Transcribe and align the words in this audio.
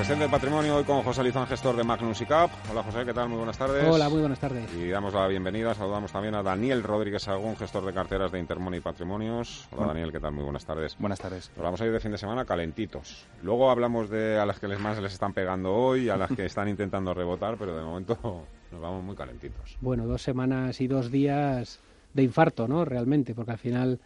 Gestión 0.00 0.18
del 0.18 0.30
patrimonio 0.30 0.76
hoy 0.76 0.84
con 0.84 1.02
José 1.02 1.22
Lizán, 1.22 1.46
gestor 1.46 1.76
de 1.76 1.84
Magnus 1.84 2.22
y 2.22 2.24
Cap. 2.24 2.50
Hola 2.70 2.82
José, 2.82 3.04
¿qué 3.04 3.12
tal? 3.12 3.28
Muy 3.28 3.36
buenas 3.36 3.58
tardes. 3.58 3.84
Hola, 3.86 4.08
muy 4.08 4.20
buenas 4.20 4.40
tardes. 4.40 4.72
Y 4.72 4.88
damos 4.88 5.12
la 5.12 5.28
bienvenida, 5.28 5.74
saludamos 5.74 6.10
también 6.10 6.34
a 6.36 6.42
Daniel 6.42 6.82
Rodríguez 6.82 7.28
Agún, 7.28 7.54
gestor 7.54 7.84
de 7.84 7.92
carteras 7.92 8.32
de 8.32 8.38
Intermoney 8.38 8.80
Patrimonios. 8.80 9.68
Hola 9.70 9.88
Daniel, 9.88 10.10
¿qué 10.10 10.18
tal? 10.18 10.32
Muy 10.32 10.44
buenas 10.44 10.64
tardes. 10.64 10.96
Buenas 10.98 11.18
tardes. 11.18 11.50
Nos 11.54 11.62
vamos 11.62 11.82
a 11.82 11.84
ir 11.84 11.92
de 11.92 12.00
fin 12.00 12.12
de 12.12 12.16
semana 12.16 12.46
calentitos. 12.46 13.26
Luego 13.42 13.70
hablamos 13.70 14.08
de 14.08 14.38
a 14.38 14.46
las 14.46 14.58
que 14.58 14.68
les 14.68 14.80
más 14.80 14.98
les 15.02 15.12
están 15.12 15.34
pegando 15.34 15.70
hoy, 15.74 16.08
a 16.08 16.16
las 16.16 16.30
que 16.30 16.46
están 16.46 16.68
intentando 16.70 17.12
rebotar, 17.12 17.58
pero 17.58 17.76
de 17.76 17.84
momento 17.84 18.16
nos 18.72 18.80
vamos 18.80 19.04
muy 19.04 19.14
calentitos. 19.14 19.76
Bueno, 19.82 20.06
dos 20.06 20.22
semanas 20.22 20.80
y 20.80 20.86
dos 20.86 21.10
días 21.10 21.78
de 22.14 22.22
infarto, 22.22 22.66
¿no? 22.66 22.86
Realmente, 22.86 23.34
porque 23.34 23.50
al 23.50 23.58
final 23.58 24.00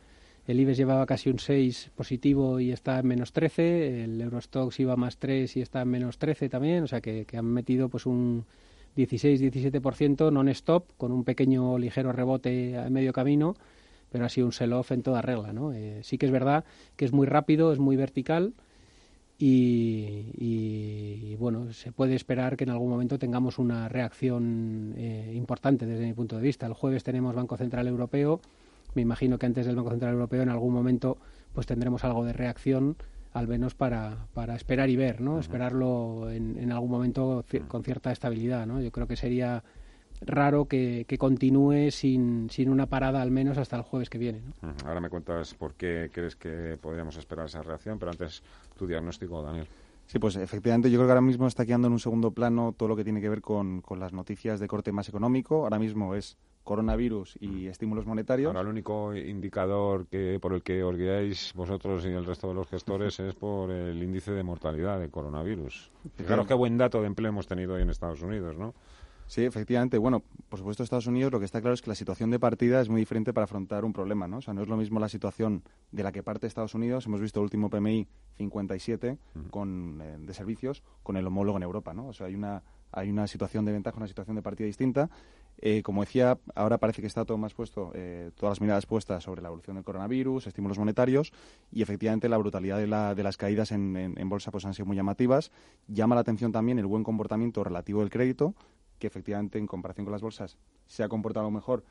el 0.46 0.60
IBEX 0.60 0.76
llevaba 0.76 1.06
casi 1.06 1.30
un 1.30 1.38
6 1.38 1.90
positivo 1.94 2.60
y 2.60 2.70
está 2.70 2.98
en 2.98 3.06
menos 3.06 3.32
13, 3.32 4.04
el 4.04 4.20
Eurostox 4.20 4.78
iba 4.80 4.96
más 4.96 5.16
3 5.16 5.56
y 5.56 5.62
está 5.62 5.82
en 5.82 5.88
menos 5.88 6.18
13 6.18 6.48
también, 6.48 6.84
o 6.84 6.86
sea 6.86 7.00
que, 7.00 7.26
han 7.34 7.46
metido 7.46 7.88
pues 7.88 8.04
un 8.04 8.44
16-17% 8.96 10.30
non-stop 10.30 10.92
con 10.98 11.12
un 11.12 11.24
pequeño 11.24 11.78
ligero 11.78 12.12
rebote 12.12 12.76
a 12.76 12.90
medio 12.90 13.12
camino, 13.12 13.56
pero 14.12 14.26
ha 14.26 14.28
sido 14.28 14.46
un 14.46 14.52
sell-off 14.52 14.92
en 14.92 15.02
toda 15.02 15.22
regla, 15.22 15.52
¿no? 15.52 15.72
Eh, 15.72 16.00
sí 16.02 16.18
que 16.18 16.26
es 16.26 16.32
verdad 16.32 16.64
que 16.96 17.04
es 17.04 17.12
muy 17.12 17.26
rápido, 17.26 17.72
es 17.72 17.78
muy 17.78 17.96
vertical 17.96 18.52
y, 19.38 20.30
y, 20.38 21.32
y, 21.32 21.36
bueno, 21.36 21.72
se 21.72 21.90
puede 21.90 22.14
esperar 22.14 22.56
que 22.56 22.64
en 22.64 22.70
algún 22.70 22.90
momento 22.90 23.18
tengamos 23.18 23.58
una 23.58 23.88
reacción 23.88 24.94
eh, 24.96 25.32
importante 25.34 25.86
desde 25.86 26.06
mi 26.06 26.12
punto 26.12 26.36
de 26.36 26.42
vista. 26.42 26.66
El 26.66 26.74
jueves 26.74 27.02
tenemos 27.02 27.34
Banco 27.34 27.56
Central 27.56 27.88
Europeo, 27.88 28.40
me 28.94 29.02
imagino 29.02 29.38
que 29.38 29.46
antes 29.46 29.66
del 29.66 29.76
Banco 29.76 29.90
Central 29.90 30.14
Europeo 30.14 30.42
en 30.42 30.48
algún 30.48 30.72
momento 30.72 31.18
pues 31.52 31.66
tendremos 31.66 32.04
algo 32.04 32.24
de 32.24 32.32
reacción 32.32 32.96
al 33.32 33.48
menos 33.48 33.74
para, 33.74 34.28
para 34.32 34.54
esperar 34.54 34.88
y 34.90 34.96
ver, 34.96 35.20
¿no? 35.20 35.32
Uh 35.32 35.36
-huh. 35.36 35.40
Esperarlo 35.40 36.30
en, 36.30 36.56
en, 36.56 36.70
algún 36.70 36.90
momento 36.90 37.44
ci 37.48 37.60
con 37.60 37.82
cierta 37.82 38.12
estabilidad, 38.12 38.64
¿no? 38.64 38.80
Yo 38.80 38.92
creo 38.92 39.08
que 39.08 39.16
sería 39.16 39.64
raro 40.20 40.66
que, 40.66 41.04
que 41.08 41.18
continúe 41.18 41.90
sin, 41.90 42.48
sin, 42.48 42.70
una 42.70 42.86
parada 42.86 43.20
al 43.20 43.32
menos 43.32 43.58
hasta 43.58 43.76
el 43.76 43.82
jueves 43.82 44.08
que 44.08 44.18
viene. 44.18 44.40
¿no? 44.40 44.68
Uh 44.68 44.72
-huh. 44.72 44.86
Ahora 44.86 45.00
me 45.00 45.10
cuentas 45.10 45.54
por 45.54 45.74
qué 45.74 46.10
crees 46.12 46.36
que 46.36 46.78
podríamos 46.80 47.16
esperar 47.16 47.46
esa 47.46 47.62
reacción, 47.62 47.98
pero 47.98 48.12
antes 48.12 48.42
tu 48.78 48.86
diagnóstico, 48.86 49.42
Daniel. 49.42 49.66
Sí, 50.06 50.18
pues 50.18 50.36
efectivamente 50.36 50.90
yo 50.90 50.98
creo 50.98 51.08
que 51.08 51.12
ahora 51.12 51.20
mismo 51.20 51.46
está 51.46 51.64
quedando 51.64 51.88
en 51.88 51.94
un 51.94 51.98
segundo 51.98 52.30
plano 52.30 52.72
todo 52.76 52.88
lo 52.88 52.96
que 52.96 53.04
tiene 53.04 53.20
que 53.20 53.28
ver 53.28 53.40
con, 53.40 53.80
con 53.80 53.98
las 53.98 54.12
noticias 54.12 54.60
de 54.60 54.68
corte 54.68 54.92
más 54.92 55.08
económico. 55.08 55.64
Ahora 55.64 55.78
mismo 55.78 56.14
es 56.14 56.36
coronavirus 56.64 57.36
y 57.40 57.66
estímulos 57.66 58.06
monetarios. 58.06 58.48
Ahora 58.48 58.62
el 58.62 58.68
único 58.68 59.14
indicador 59.14 60.06
que 60.06 60.38
por 60.40 60.54
el 60.54 60.62
que 60.62 60.82
os 60.82 60.96
guiáis 60.96 61.52
vosotros 61.54 62.04
y 62.06 62.08
el 62.08 62.24
resto 62.24 62.48
de 62.48 62.54
los 62.54 62.68
gestores 62.68 63.20
es 63.20 63.34
por 63.34 63.70
el 63.70 64.02
índice 64.02 64.32
de 64.32 64.42
mortalidad 64.42 64.98
de 64.98 65.10
coronavirus. 65.10 65.90
Fijaros 66.16 66.46
qué 66.46 66.54
buen 66.54 66.78
dato 66.78 67.00
de 67.00 67.06
empleo 67.06 67.28
hemos 67.28 67.46
tenido 67.46 67.74
hoy 67.74 67.82
en 67.82 67.90
Estados 67.90 68.22
Unidos, 68.22 68.56
¿no? 68.56 68.74
Sí, 69.26 69.44
efectivamente. 69.44 69.98
Bueno, 69.98 70.22
por 70.48 70.58
supuesto, 70.58 70.82
Estados 70.82 71.06
Unidos 71.06 71.32
lo 71.32 71.38
que 71.38 71.46
está 71.46 71.60
claro 71.60 71.74
es 71.74 71.82
que 71.82 71.88
la 71.88 71.94
situación 71.94 72.30
de 72.30 72.38
partida 72.38 72.80
es 72.80 72.88
muy 72.88 73.00
diferente 73.00 73.32
para 73.32 73.44
afrontar 73.44 73.84
un 73.84 73.92
problema, 73.92 74.28
¿no? 74.28 74.38
O 74.38 74.42
sea, 74.42 74.52
no 74.52 74.62
es 74.62 74.68
lo 74.68 74.76
mismo 74.76 75.00
la 75.00 75.08
situación 75.08 75.62
de 75.92 76.02
la 76.02 76.12
que 76.12 76.22
parte 76.22 76.46
Estados 76.46 76.74
Unidos. 76.74 77.06
Hemos 77.06 77.20
visto 77.20 77.40
el 77.40 77.44
último 77.44 77.70
PMI 77.70 78.06
57 78.36 79.10
uh 79.10 79.38
-huh. 79.38 79.50
con, 79.50 80.00
eh, 80.02 80.16
de 80.18 80.34
servicios 80.34 80.82
con 81.02 81.16
el 81.16 81.26
homólogo 81.26 81.56
en 81.56 81.62
Europa, 81.62 81.94
¿no? 81.94 82.08
O 82.08 82.12
sea, 82.12 82.26
hay 82.26 82.34
una 82.34 82.62
hay 82.94 83.10
una 83.10 83.26
situación 83.26 83.64
de 83.64 83.72
ventaja, 83.72 83.96
una 83.96 84.08
situación 84.08 84.36
de 84.36 84.42
partida 84.42 84.66
distinta. 84.66 85.10
Eh, 85.58 85.82
como 85.82 86.02
decía, 86.02 86.38
ahora 86.54 86.78
parece 86.78 87.00
que 87.00 87.06
está 87.06 87.24
todo 87.24 87.38
más 87.38 87.54
puesto, 87.54 87.92
eh, 87.94 88.30
todas 88.36 88.52
las 88.52 88.60
miradas 88.60 88.86
puestas 88.86 89.22
sobre 89.22 89.40
la 89.40 89.48
evolución 89.48 89.76
del 89.76 89.84
coronavirus, 89.84 90.46
estímulos 90.46 90.78
monetarios 90.78 91.32
y 91.70 91.82
efectivamente 91.82 92.28
la 92.28 92.38
brutalidad 92.38 92.78
de, 92.78 92.86
la, 92.86 93.14
de 93.14 93.22
las 93.22 93.36
caídas 93.36 93.70
en, 93.70 93.96
en, 93.96 94.28
bolsa 94.28 94.50
pues 94.50 94.64
han 94.64 94.74
sido 94.74 94.86
muy 94.86 94.96
llamativas. 94.96 95.52
Llama 95.86 96.16
la 96.16 96.22
atención 96.22 96.52
también 96.52 96.78
el 96.78 96.86
buen 96.86 97.04
comportamiento 97.04 97.62
relativo 97.62 98.00
del 98.00 98.10
crédito, 98.10 98.54
que 98.98 99.06
efectivamente 99.06 99.58
en 99.58 99.66
comparación 99.66 100.04
con 100.04 100.12
las 100.12 100.22
bolsas 100.22 100.56
se 100.86 101.02
ha 101.02 101.08
comportado 101.08 101.50
mejor, 101.50 101.84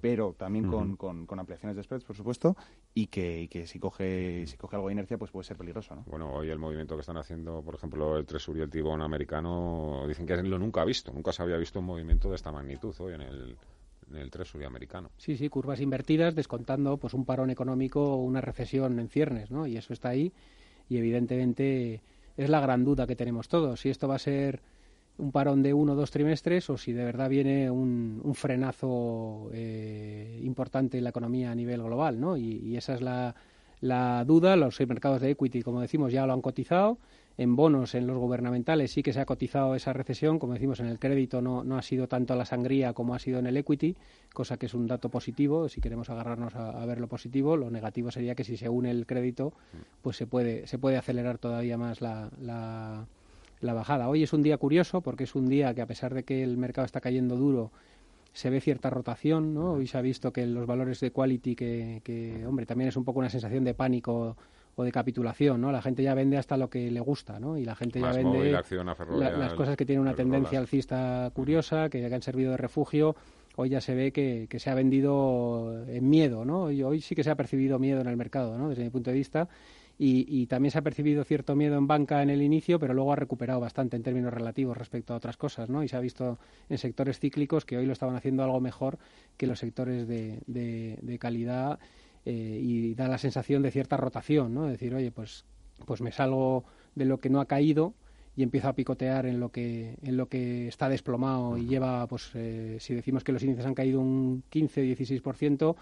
pero 0.00 0.34
también 0.34 0.66
uh 0.66 0.68
-huh. 0.68 0.72
con, 0.72 0.96
con, 0.96 1.26
con, 1.26 1.38
ampliaciones 1.38 1.76
de 1.76 1.82
spreads, 1.82 2.04
por 2.04 2.16
supuesto, 2.16 2.56
y 2.94 3.06
que, 3.06 3.42
y 3.42 3.48
que, 3.48 3.66
si 3.66 3.78
coge 3.78 4.46
si 4.46 4.56
coge 4.56 4.76
algo 4.76 4.88
de 4.88 4.92
inercia, 4.92 5.18
pues 5.18 5.30
puede 5.30 5.44
ser 5.44 5.56
peligroso, 5.56 5.94
¿no? 5.94 6.04
Bueno, 6.06 6.32
hoy 6.32 6.50
el 6.50 6.58
movimiento 6.58 6.94
que 6.94 7.00
están 7.00 7.16
haciendo, 7.16 7.62
por 7.62 7.74
ejemplo, 7.74 8.16
el 8.16 8.26
Treasury 8.26 8.60
y 8.60 8.62
el 8.62 8.70
Tibón 8.70 9.02
americano, 9.02 10.04
dicen 10.06 10.26
que 10.26 10.36
lo 10.42 10.58
nunca 10.58 10.82
ha 10.82 10.84
visto, 10.84 11.12
nunca 11.12 11.32
se 11.32 11.42
había 11.42 11.56
visto 11.56 11.80
un 11.80 11.86
movimiento 11.86 12.28
de 12.28 12.36
esta 12.36 12.52
magnitud 12.52 12.94
hoy 12.98 13.14
en 13.14 13.22
el, 13.22 13.56
en 14.10 14.16
el 14.16 14.30
Treasury 14.30 14.64
americano. 14.64 15.10
Sí, 15.16 15.36
sí, 15.36 15.48
curvas 15.48 15.80
invertidas, 15.80 16.34
descontando 16.34 16.98
pues 16.98 17.14
un 17.14 17.24
parón 17.24 17.50
económico 17.50 18.02
o 18.02 18.16
una 18.16 18.40
recesión 18.40 18.98
en 18.98 19.08
ciernes, 19.08 19.50
¿no? 19.50 19.66
Y 19.66 19.76
eso 19.76 19.92
está 19.92 20.10
ahí, 20.10 20.32
y 20.88 20.98
evidentemente 20.98 22.02
es 22.36 22.50
la 22.50 22.60
gran 22.60 22.84
duda 22.84 23.06
que 23.06 23.16
tenemos 23.16 23.48
todos, 23.48 23.80
si 23.80 23.88
esto 23.88 24.08
va 24.08 24.16
a 24.16 24.20
ser 24.20 24.60
un 25.18 25.32
parón 25.32 25.62
de 25.62 25.72
uno 25.72 25.92
o 25.92 25.96
dos 25.96 26.10
trimestres 26.10 26.68
o 26.68 26.76
si 26.76 26.92
de 26.92 27.04
verdad 27.04 27.28
viene 27.28 27.70
un, 27.70 28.20
un 28.22 28.34
frenazo 28.34 29.50
eh, 29.52 30.40
importante 30.42 30.98
en 30.98 31.04
la 31.04 31.10
economía 31.10 31.50
a 31.50 31.54
nivel 31.54 31.82
global, 31.82 32.20
¿no? 32.20 32.36
Y, 32.36 32.76
esa 32.76 32.94
es 32.94 33.00
la, 33.00 33.34
la, 33.80 34.24
duda. 34.24 34.56
Los 34.56 34.78
mercados 34.86 35.20
de 35.22 35.30
equity, 35.30 35.62
como 35.62 35.80
decimos, 35.80 36.12
ya 36.12 36.26
lo 36.26 36.32
han 36.32 36.42
cotizado. 36.42 36.98
En 37.38 37.54
bonos, 37.54 37.94
en 37.94 38.06
los 38.06 38.16
gubernamentales, 38.16 38.92
sí 38.92 39.02
que 39.02 39.12
se 39.12 39.20
ha 39.20 39.26
cotizado 39.26 39.74
esa 39.74 39.92
recesión. 39.92 40.38
Como 40.38 40.54
decimos, 40.54 40.80
en 40.80 40.86
el 40.86 40.98
crédito 40.98 41.42
no, 41.42 41.64
no 41.64 41.76
ha 41.76 41.82
sido 41.82 42.08
tanto 42.08 42.34
la 42.34 42.46
sangría 42.46 42.94
como 42.94 43.14
ha 43.14 43.18
sido 43.18 43.38
en 43.38 43.46
el 43.46 43.58
equity, 43.58 43.94
cosa 44.32 44.56
que 44.56 44.66
es 44.66 44.74
un 44.74 44.86
dato 44.86 45.10
positivo. 45.10 45.68
Si 45.68 45.80
queremos 45.80 46.08
agarrarnos 46.08 46.54
a, 46.54 46.82
a 46.82 46.86
ver 46.86 46.98
lo 46.98 47.08
positivo, 47.08 47.56
lo 47.56 47.70
negativo 47.70 48.10
sería 48.10 48.34
que 48.34 48.44
si 48.44 48.56
se 48.56 48.68
une 48.70 48.90
el 48.90 49.06
crédito, 49.06 49.52
pues 50.00 50.16
se 50.16 50.26
puede, 50.26 50.66
se 50.66 50.78
puede 50.78 50.96
acelerar 50.96 51.36
todavía 51.36 51.76
más 51.76 52.00
la, 52.00 52.30
la 52.40 53.06
la 53.60 53.74
bajada. 53.74 54.08
Hoy 54.08 54.22
es 54.22 54.32
un 54.32 54.42
día 54.42 54.58
curioso 54.58 55.00
porque 55.00 55.24
es 55.24 55.34
un 55.34 55.48
día 55.48 55.74
que 55.74 55.82
a 55.82 55.86
pesar 55.86 56.14
de 56.14 56.24
que 56.24 56.42
el 56.42 56.56
mercado 56.56 56.84
está 56.84 57.00
cayendo 57.00 57.36
duro, 57.36 57.72
se 58.32 58.50
ve 58.50 58.60
cierta 58.60 58.90
rotación, 58.90 59.54
¿no? 59.54 59.72
Hoy 59.72 59.86
se 59.86 59.96
ha 59.96 60.02
visto 60.02 60.32
que 60.32 60.46
los 60.46 60.66
valores 60.66 61.00
de 61.00 61.10
quality, 61.10 61.56
que, 61.56 62.02
que, 62.04 62.44
hombre, 62.46 62.66
también 62.66 62.88
es 62.88 62.96
un 62.96 63.04
poco 63.04 63.20
una 63.20 63.30
sensación 63.30 63.64
de 63.64 63.72
pánico 63.72 64.36
o 64.74 64.84
de 64.84 64.92
capitulación, 64.92 65.58
¿no? 65.62 65.72
La 65.72 65.80
gente 65.80 66.02
ya 66.02 66.12
vende 66.12 66.36
hasta 66.36 66.58
lo 66.58 66.68
que 66.68 66.90
le 66.90 67.00
gusta, 67.00 67.40
¿no? 67.40 67.56
Y 67.56 67.64
la 67.64 67.74
gente 67.74 67.98
Más 67.98 68.14
ya 68.14 68.22
vende 68.22 68.38
móvil, 68.38 68.54
acción, 68.54 68.86
la, 68.86 69.30
las 69.30 69.54
cosas 69.54 69.74
que 69.74 69.86
tienen 69.86 70.02
una 70.02 70.14
tendencia 70.14 70.58
alcista 70.58 71.30
curiosa, 71.32 71.88
que, 71.88 72.06
que 72.06 72.14
han 72.14 72.20
servido 72.20 72.50
de 72.50 72.58
refugio, 72.58 73.16
hoy 73.56 73.70
ya 73.70 73.80
se 73.80 73.94
ve 73.94 74.12
que, 74.12 74.48
que, 74.50 74.58
se 74.58 74.68
ha 74.68 74.74
vendido 74.74 75.82
en 75.88 76.06
miedo, 76.10 76.44
¿no? 76.44 76.70
Y 76.70 76.82
hoy 76.82 77.00
sí 77.00 77.14
que 77.14 77.24
se 77.24 77.30
ha 77.30 77.36
percibido 77.36 77.78
miedo 77.78 78.02
en 78.02 78.06
el 78.06 78.18
mercado, 78.18 78.58
¿no? 78.58 78.68
Desde 78.68 78.84
mi 78.84 78.90
punto 78.90 79.10
de 79.10 79.16
vista. 79.16 79.48
Y, 79.98 80.26
y, 80.28 80.46
también 80.46 80.70
se 80.72 80.78
ha 80.78 80.82
percibido 80.82 81.24
cierto 81.24 81.56
miedo 81.56 81.78
en 81.78 81.86
banca 81.86 82.22
en 82.22 82.28
el 82.28 82.42
inicio, 82.42 82.78
pero 82.78 82.92
luego 82.92 83.14
ha 83.14 83.16
recuperado 83.16 83.60
bastante 83.60 83.96
en 83.96 84.02
términos 84.02 84.32
relativos 84.32 84.76
respecto 84.76 85.14
a 85.14 85.16
otras 85.16 85.38
cosas, 85.38 85.70
¿no? 85.70 85.82
Y 85.82 85.88
se 85.88 85.96
ha 85.96 86.00
visto 86.00 86.38
en 86.68 86.76
sectores 86.76 87.18
cíclicos 87.18 87.64
que 87.64 87.78
hoy 87.78 87.86
lo 87.86 87.94
estaban 87.94 88.14
haciendo 88.14 88.44
algo 88.44 88.60
mejor 88.60 88.98
que 89.38 89.46
los 89.46 89.58
sectores 89.58 90.06
de, 90.06 90.42
de, 90.46 90.98
de 91.00 91.18
calidad 91.18 91.78
eh, 92.26 92.60
y 92.60 92.94
da 92.94 93.06
la 93.06 93.18
sensación 93.18 93.62
de 93.62 93.70
cierta 93.70 93.96
rotación, 93.96 94.52
¿no? 94.52 94.66
Es 94.66 94.72
decir, 94.72 94.92
oye, 94.94 95.12
pues, 95.12 95.44
pues 95.84 96.00
me 96.00 96.10
salgo 96.10 96.64
de 96.96 97.04
lo 97.04 97.18
que 97.18 97.30
no 97.30 97.40
ha 97.40 97.46
caído 97.46 97.94
y 98.34 98.42
empiezo 98.42 98.68
a 98.68 98.74
picotear 98.74 99.26
en 99.26 99.38
lo 99.38 99.50
que 99.50 99.96
en 100.02 100.16
lo 100.16 100.28
que 100.28 100.66
está 100.66 100.88
desplomado 100.88 101.56
y 101.56 101.66
lleva, 101.66 102.06
pues, 102.08 102.32
eh, 102.34 102.78
si 102.80 102.94
decimos 102.94 103.22
que 103.22 103.30
los 103.30 103.44
índices 103.44 103.64
han 103.64 103.74
caído 103.74 104.00
un 104.00 104.42
15-16%, 104.50 105.76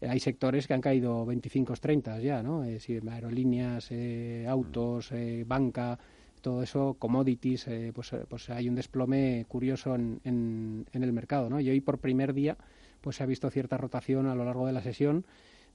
hay 0.00 0.20
sectores 0.20 0.66
que 0.66 0.74
han 0.74 0.80
caído 0.80 1.26
25, 1.26 1.74
30 1.74 2.20
ya, 2.20 2.42
¿no? 2.42 2.64
Eh, 2.64 2.80
sí, 2.80 2.98
aerolíneas, 3.10 3.88
eh, 3.90 4.46
autos, 4.48 5.10
eh, 5.12 5.44
banca, 5.46 5.98
todo 6.40 6.62
eso, 6.62 6.96
commodities, 6.98 7.66
eh, 7.68 7.92
pues, 7.94 8.12
pues 8.28 8.48
hay 8.50 8.68
un 8.68 8.74
desplome 8.74 9.44
curioso 9.48 9.94
en, 9.94 10.20
en, 10.24 10.86
en, 10.92 11.02
el 11.02 11.12
mercado, 11.12 11.50
¿no? 11.50 11.60
Y 11.60 11.68
hoy 11.68 11.80
por 11.80 11.98
primer 11.98 12.32
día, 12.32 12.56
pues 13.00 13.16
se 13.16 13.22
ha 13.22 13.26
visto 13.26 13.50
cierta 13.50 13.76
rotación 13.76 14.26
a 14.26 14.34
lo 14.34 14.44
largo 14.44 14.66
de 14.66 14.72
la 14.72 14.82
sesión 14.82 15.24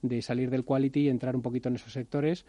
de 0.04 0.20
salir 0.20 0.50
del 0.50 0.64
quality 0.64 1.00
y 1.00 1.08
entrar 1.08 1.34
un 1.34 1.40
poquito 1.40 1.70
en 1.70 1.76
esos 1.76 1.92
sectores. 1.92 2.44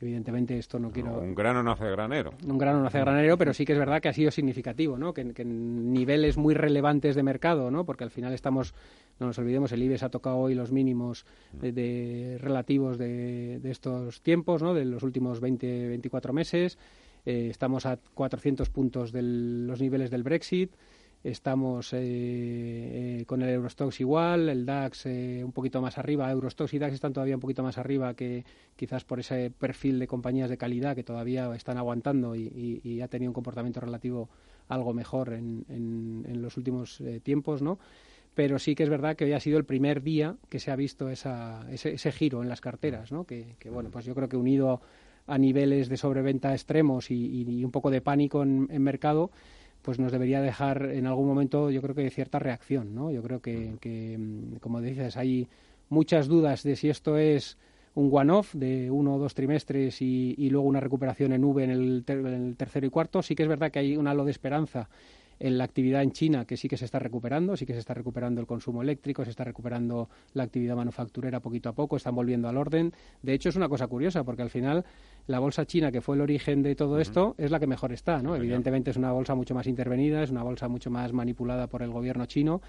Evidentemente 0.00 0.58
esto 0.58 0.80
no 0.80 0.90
quiero... 0.90 1.20
un 1.20 1.36
grano 1.36 1.62
no 1.62 1.70
hace 1.70 1.88
granero. 1.88 2.32
Un 2.44 2.58
grano 2.58 2.80
no 2.80 2.88
hace 2.88 2.98
granero, 2.98 3.38
pero 3.38 3.54
sí 3.54 3.64
que 3.64 3.74
es 3.74 3.78
verdad 3.78 4.02
que 4.02 4.08
ha 4.08 4.12
sido 4.12 4.32
significativo, 4.32 4.98
¿no? 4.98 5.14
Que, 5.14 5.32
que 5.32 5.42
en 5.42 5.92
niveles 5.92 6.36
muy 6.36 6.54
relevantes 6.54 7.14
de 7.14 7.22
mercado, 7.22 7.70
¿no? 7.70 7.84
Porque 7.84 8.02
al 8.02 8.10
final 8.10 8.34
estamos, 8.34 8.74
no 9.20 9.26
nos 9.26 9.38
olvidemos, 9.38 9.70
el 9.70 9.84
IBEX 9.84 10.02
ha 10.02 10.08
tocado 10.08 10.38
hoy 10.38 10.54
los 10.56 10.72
mínimos 10.72 11.24
de, 11.52 11.70
de 11.70 12.38
relativos 12.40 12.98
de, 12.98 13.60
de, 13.60 13.70
estos 13.70 14.20
tiempos, 14.20 14.62
¿no? 14.62 14.74
De 14.74 14.84
los 14.84 15.04
últimos 15.04 15.38
20, 15.38 15.88
24 15.88 16.32
meses. 16.32 16.76
Eh, 17.24 17.48
estamos 17.50 17.86
a 17.86 17.98
400 18.14 18.68
puntos 18.70 19.12
de 19.12 19.22
los 19.22 19.80
niveles 19.80 20.10
del 20.10 20.24
Brexit. 20.24 20.74
Estamos 21.26 21.92
eh, 21.92 21.98
eh, 21.98 23.24
con 23.26 23.42
el 23.42 23.48
Eurostox 23.48 23.98
igual, 23.98 24.48
el 24.48 24.64
DAX 24.64 25.06
eh, 25.06 25.42
un 25.44 25.50
poquito 25.50 25.82
más 25.82 25.98
arriba. 25.98 26.30
Eurostox 26.30 26.72
y 26.72 26.78
DAX 26.78 26.94
están 26.94 27.12
todavía 27.12 27.34
un 27.34 27.40
poquito 27.40 27.64
más 27.64 27.78
arriba 27.78 28.14
que 28.14 28.44
quizás 28.76 29.02
por 29.02 29.18
ese 29.18 29.50
perfil 29.50 29.98
de 29.98 30.06
compañías 30.06 30.48
de 30.48 30.56
calidad 30.56 30.94
que 30.94 31.02
todavía 31.02 31.52
están 31.56 31.78
aguantando 31.78 32.36
y, 32.36 33.00
ha 33.02 33.08
tenido 33.08 33.30
un 33.30 33.34
comportamiento 33.34 33.80
relativo 33.80 34.28
algo 34.68 34.94
mejor 34.94 35.32
en, 35.32 35.64
en, 35.68 36.42
los 36.42 36.56
últimos 36.56 37.02
tiempos, 37.24 37.60
¿no? 37.60 37.80
Pero 38.36 38.60
sí 38.60 38.76
que 38.76 38.84
es 38.84 38.88
verdad 38.88 39.16
que 39.16 39.24
hoy 39.24 39.32
ha 39.32 39.40
sido 39.40 39.58
el 39.58 39.64
primer 39.64 40.04
día 40.04 40.36
que 40.48 40.60
se 40.60 40.70
ha 40.70 40.76
visto 40.76 41.08
esa, 41.08 41.66
ese, 41.72 42.12
giro 42.12 42.40
en 42.42 42.48
las 42.48 42.60
carteras, 42.60 43.10
¿no? 43.10 43.24
Que, 43.24 43.56
bueno, 43.68 43.90
pues 43.90 44.04
yo 44.04 44.14
creo 44.14 44.28
que 44.28 44.36
unido 44.36 44.80
a 45.26 45.38
niveles 45.38 45.88
de 45.88 45.96
sobreventa 45.96 46.52
extremos 46.52 47.10
y, 47.10 47.64
un 47.64 47.72
poco 47.72 47.90
de 47.90 48.00
pánico 48.00 48.44
en, 48.44 48.68
en 48.70 48.82
mercado, 48.82 49.32
pues 49.86 50.00
nos 50.00 50.10
debería 50.10 50.40
dejar 50.40 50.90
en 50.90 51.06
algún 51.06 51.28
momento, 51.28 51.70
yo 51.70 51.80
creo 51.80 51.94
que 51.94 52.10
cierta 52.10 52.40
reacción, 52.40 52.92
¿no? 52.92 53.12
Yo 53.12 53.22
creo 53.22 53.40
que, 53.40 54.16
mm, 54.18 54.56
como 54.56 54.80
dices, 54.80 55.16
hay 55.16 55.46
muchas 55.90 56.26
dudas 56.26 56.64
de 56.64 56.74
si 56.74 56.88
esto 56.88 57.16
es 57.16 57.56
un 57.94 58.10
one-off 58.12 58.52
de 58.56 58.90
uno 58.90 59.14
o 59.14 59.18
dos 59.20 59.34
trimestres 59.34 60.02
y, 60.02 60.50
luego 60.50 60.66
una 60.66 60.80
recuperación 60.80 61.32
en 61.32 61.44
V 61.44 61.62
en 61.62 61.70
el, 61.70 62.04
en 62.04 62.26
el, 62.26 62.56
tercero 62.56 62.84
y 62.84 62.90
cuarto. 62.90 63.22
Sí 63.22 63.36
que 63.36 63.44
es 63.44 63.48
verdad 63.48 63.70
que 63.70 63.78
hay 63.78 63.96
un 63.96 64.08
halo 64.08 64.24
de 64.24 64.32
esperanza 64.32 64.88
en 65.38 65.58
la 65.58 65.64
actividad 65.64 66.02
en 66.02 66.12
China, 66.12 66.44
que 66.44 66.56
sí 66.56 66.68
que 66.68 66.76
se 66.76 66.84
está 66.84 66.98
recuperando, 66.98 67.56
sí 67.56 67.66
que 67.66 67.72
se 67.72 67.80
está 67.80 67.94
recuperando 67.94 68.40
el 68.40 68.46
consumo 68.46 68.82
eléctrico, 68.82 69.24
se 69.24 69.30
está 69.30 69.44
recuperando 69.44 70.08
la 70.34 70.44
actividad 70.44 70.76
manufacturera 70.76 71.40
poquito 71.40 71.68
a 71.68 71.72
poco, 71.74 71.96
están 71.96 72.14
volviendo 72.14 72.48
al 72.48 72.56
orden. 72.56 72.92
De 73.22 73.34
hecho, 73.34 73.48
es 73.48 73.56
una 73.56 73.68
cosa 73.68 73.86
curiosa, 73.86 74.24
porque 74.24 74.42
al 74.42 74.50
final 74.50 74.84
la 75.26 75.38
bolsa 75.38 75.66
china, 75.66 75.90
que 75.90 76.00
fue 76.00 76.16
el 76.16 76.22
origen 76.22 76.62
de 76.62 76.74
todo 76.74 77.00
esto, 77.00 77.34
es 77.38 77.50
la 77.50 77.60
que 77.60 77.66
mejor 77.66 77.92
está, 77.92 78.22
¿no? 78.22 78.36
Evidentemente 78.36 78.90
es 78.90 78.96
una 78.96 79.12
bolsa 79.12 79.34
mucho 79.34 79.54
más 79.54 79.66
intervenida, 79.66 80.22
es 80.22 80.30
una 80.30 80.42
bolsa 80.42 80.68
mucho 80.68 80.90
más 80.90 81.12
manipulada 81.12 81.66
por 81.66 81.82
el 81.82 81.90
gobierno 81.90 82.26
chino, 82.26 82.60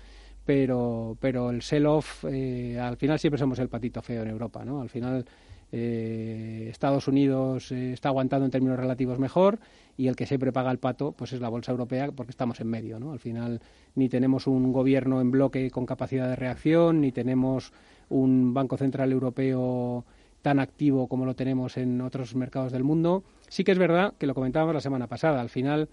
pero, 0.46 1.18
pero 1.20 1.50
el 1.50 1.62
sell-off, 1.62 2.26
eh, 2.26 2.80
al 2.80 2.98
final 2.98 3.20
siempre 3.20 3.38
somos 3.38 3.60
el 3.60 3.70
patito 3.70 4.02
feo 4.02 4.24
en 4.24 4.30
Europa, 4.30 4.64
¿no? 4.66 4.82
Al 4.82 4.90
final 4.90 5.26
eh, 5.72 6.68
Estados 6.70 7.08
Unidos 7.08 7.72
eh, 7.72 7.94
está 7.94 8.10
aguantando 8.10 8.46
en 8.46 8.52
términos 8.52 8.78
relativos 8.78 9.20
mejor 9.20 9.60
y 9.98 10.08
el 10.08 10.16
que 10.16 10.26
siempre 10.26 10.54
paga 10.54 10.72
el 10.72 10.80
pato 10.80 11.12
pues 11.12 11.34
es 11.34 11.42
la 11.42 11.50
bolsa 11.50 11.72
europea 11.72 12.10
porque 12.12 12.32
estamos 12.32 12.60
en 12.62 12.68
medio. 12.68 13.00
¿no? 13.00 13.12
Al 13.12 13.20
final 13.20 13.62
ni 13.96 14.10
tenemos 14.10 14.48
un 14.48 14.72
gobierno 14.72 15.20
en 15.20 15.32
bloque 15.32 15.70
con 15.72 15.86
capacidad 15.86 16.28
de 16.30 16.36
reacción, 16.36 17.02
ni 17.02 17.12
tenemos 17.12 17.74
un 18.10 18.54
Banco 18.54 18.78
Central 18.78 19.12
Europeo 19.12 20.06
tan 20.42 20.60
activo 20.60 21.08
como 21.08 21.26
lo 21.26 21.36
tenemos 21.36 21.78
en 21.78 22.00
otros 22.02 22.36
mercados 22.36 22.72
del 22.72 22.84
mundo. 22.84 23.24
Sí 23.50 23.64
que 23.64 23.72
es 23.74 23.78
verdad 23.78 24.14
que 24.18 24.28
lo 24.28 24.36
comentábamos 24.36 24.74
la 24.74 24.82
semana 24.82 25.08
pasada. 25.08 25.42
Al 25.42 25.50
final 25.50 25.90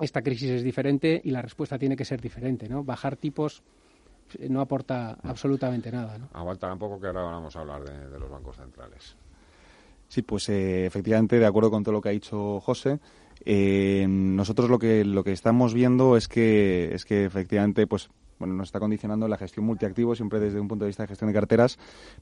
esta 0.00 0.22
crisis 0.22 0.50
es 0.50 0.62
diferente 0.62 1.20
y 1.24 1.30
la 1.30 1.40
respuesta 1.40 1.78
tiene 1.78 1.96
que 1.96 2.04
ser 2.04 2.20
diferente. 2.20 2.68
¿no? 2.68 2.84
Bajar 2.84 3.16
tipos 3.16 3.62
no 4.48 4.60
aporta 4.60 5.18
absolutamente 5.22 5.90
nada. 5.90 6.18
¿no? 6.18 6.28
Aguanta 6.32 6.72
un 6.72 6.78
poco 6.78 7.00
que 7.00 7.06
ahora 7.06 7.22
vamos 7.22 7.54
a 7.56 7.60
hablar 7.60 7.84
de, 7.84 8.18
los 8.18 8.30
bancos 8.30 8.56
centrales. 8.56 9.16
Sí, 10.08 10.22
pues 10.22 10.48
eh, 10.48 10.86
efectivamente, 10.86 11.38
de 11.38 11.46
acuerdo 11.46 11.70
con 11.70 11.82
todo 11.82 11.92
lo 11.92 12.00
que 12.00 12.10
ha 12.10 12.12
dicho 12.12 12.60
José, 12.60 13.00
eh, 13.44 14.06
nosotros 14.08 14.70
lo 14.70 14.78
que 14.78 15.04
lo 15.04 15.24
que 15.24 15.32
estamos 15.32 15.74
viendo 15.74 16.16
es 16.16 16.28
que 16.28 16.94
es 16.94 17.04
que 17.04 17.24
efectivamente, 17.24 17.86
pues 17.86 18.08
bueno, 18.38 18.54
nos 18.54 18.68
está 18.68 18.78
condicionando 18.78 19.26
la 19.28 19.36
gestión 19.36 19.66
multiactivo 19.66 20.14
siempre 20.14 20.38
desde 20.38 20.60
un 20.60 20.68
punto 20.68 20.84
de 20.84 20.90
vista 20.90 21.02
de 21.02 21.08
gestión 21.08 21.28
de 21.28 21.34
carteras, 21.34 21.78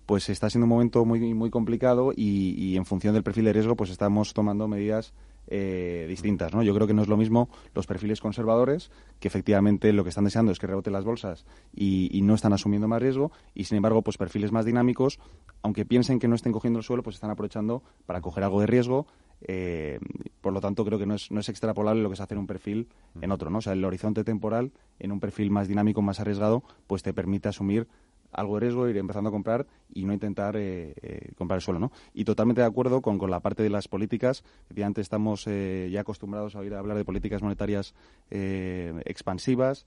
pues 0.06 0.28
está 0.28 0.48
siendo 0.48 0.64
un 0.64 0.70
momento 0.70 1.04
muy 1.04 1.34
muy 1.34 1.50
complicado 1.50 2.12
y, 2.14 2.54
y 2.56 2.76
en 2.76 2.86
función 2.86 3.14
del 3.14 3.22
perfil 3.22 3.44
de 3.44 3.52
riesgo, 3.52 3.76
pues 3.76 3.90
estamos 3.90 4.32
tomando 4.32 4.66
medidas 4.66 5.12
eh, 5.46 6.06
distintas. 6.08 6.55
¿no? 6.55 6.62
Yo 6.62 6.75
creo 6.75 6.87
que 6.87 6.94
no 6.94 7.02
es 7.02 7.08
lo 7.08 7.17
mismo 7.17 7.49
los 7.75 7.87
perfiles 7.87 8.20
conservadores, 8.20 8.91
que 9.20 9.29
efectivamente 9.29 9.93
lo 9.93 10.02
que 10.02 10.08
están 10.08 10.25
deseando 10.25 10.52
es 10.52 10.58
que 10.58 10.67
reboten 10.67 10.93
las 10.93 11.05
bolsas 11.05 11.44
y, 11.75 12.20
no 12.25 12.35
están 12.35 12.55
asumiendo 12.55 12.88
más 12.88 13.02
riesgo, 13.02 13.32
y 13.55 13.64
sin 13.64 13.76
embargo, 13.76 14.00
pues 14.00 14.17
perfiles 14.17 14.50
más 14.50 14.64
dinámicos, 14.64 15.19
aunque 15.62 15.85
piensen 15.85 16.19
que 16.19 16.29
no 16.29 16.35
estén 16.35 16.52
cogiendo 16.52 16.79
el 16.79 16.85
suelo, 16.85 17.02
pues 17.02 17.17
están 17.17 17.31
aprovechando 17.31 17.82
para 18.06 18.23
coger 18.23 18.44
algo 18.44 18.61
de 18.61 18.67
riesgo. 18.67 19.06
Eh, 19.46 19.99
por 20.41 20.55
lo 20.55 20.61
tanto, 20.62 20.87
creo 20.87 20.99
que 20.99 21.05
no 21.05 21.14
es, 21.14 21.31
no 21.31 21.41
es 21.41 21.49
extrapolable 21.50 22.02
lo 22.02 22.08
que 22.08 22.14
es 22.14 22.20
hacer 22.20 22.38
un 22.38 22.46
perfil 22.46 22.88
en 23.20 23.31
otro. 23.31 23.50
¿no? 23.50 23.58
O 23.58 23.61
sea, 23.61 23.75
el 23.75 23.85
horizonte 23.85 24.25
temporal 24.25 24.73
en 24.99 25.12
un 25.12 25.20
perfil 25.20 25.50
más 25.50 25.69
dinámico, 25.69 26.00
más 26.00 26.20
arriesgado, 26.20 26.62
pues 26.87 27.02
te 27.02 27.12
permite 27.12 27.50
asumir 27.50 27.87
algo 28.34 28.54
de 28.54 28.60
riesgo, 28.60 28.88
ir 28.88 28.96
empezando 28.96 29.28
a 29.28 29.32
comprar 29.32 29.66
y 29.92 30.04
no 30.04 30.12
intentar 30.12 30.56
eh, 30.56 30.94
eh, 31.00 31.32
comprar 31.36 31.58
el 31.58 31.62
suelo, 31.62 31.78
¿no? 31.81 31.92
Y 32.12 32.25
totalmente 32.25 32.60
de 32.60 32.66
acuerdo 32.66 33.00
con, 33.00 33.19
con 33.19 33.31
la 33.31 33.40
parte 33.40 33.62
de 33.62 33.70
las 33.70 33.88
políticas. 33.88 34.44
Efectivamente, 34.64 35.00
estamos 35.00 35.46
eh, 35.46 35.88
ya 35.92 36.00
acostumbrados 36.00 36.56
a 36.56 36.58
oír 36.58 36.75
hablar 36.75 36.96
de 36.96 37.04
políticas 37.04 37.42
monetarias 37.42 37.94
expansivas. 38.31 39.86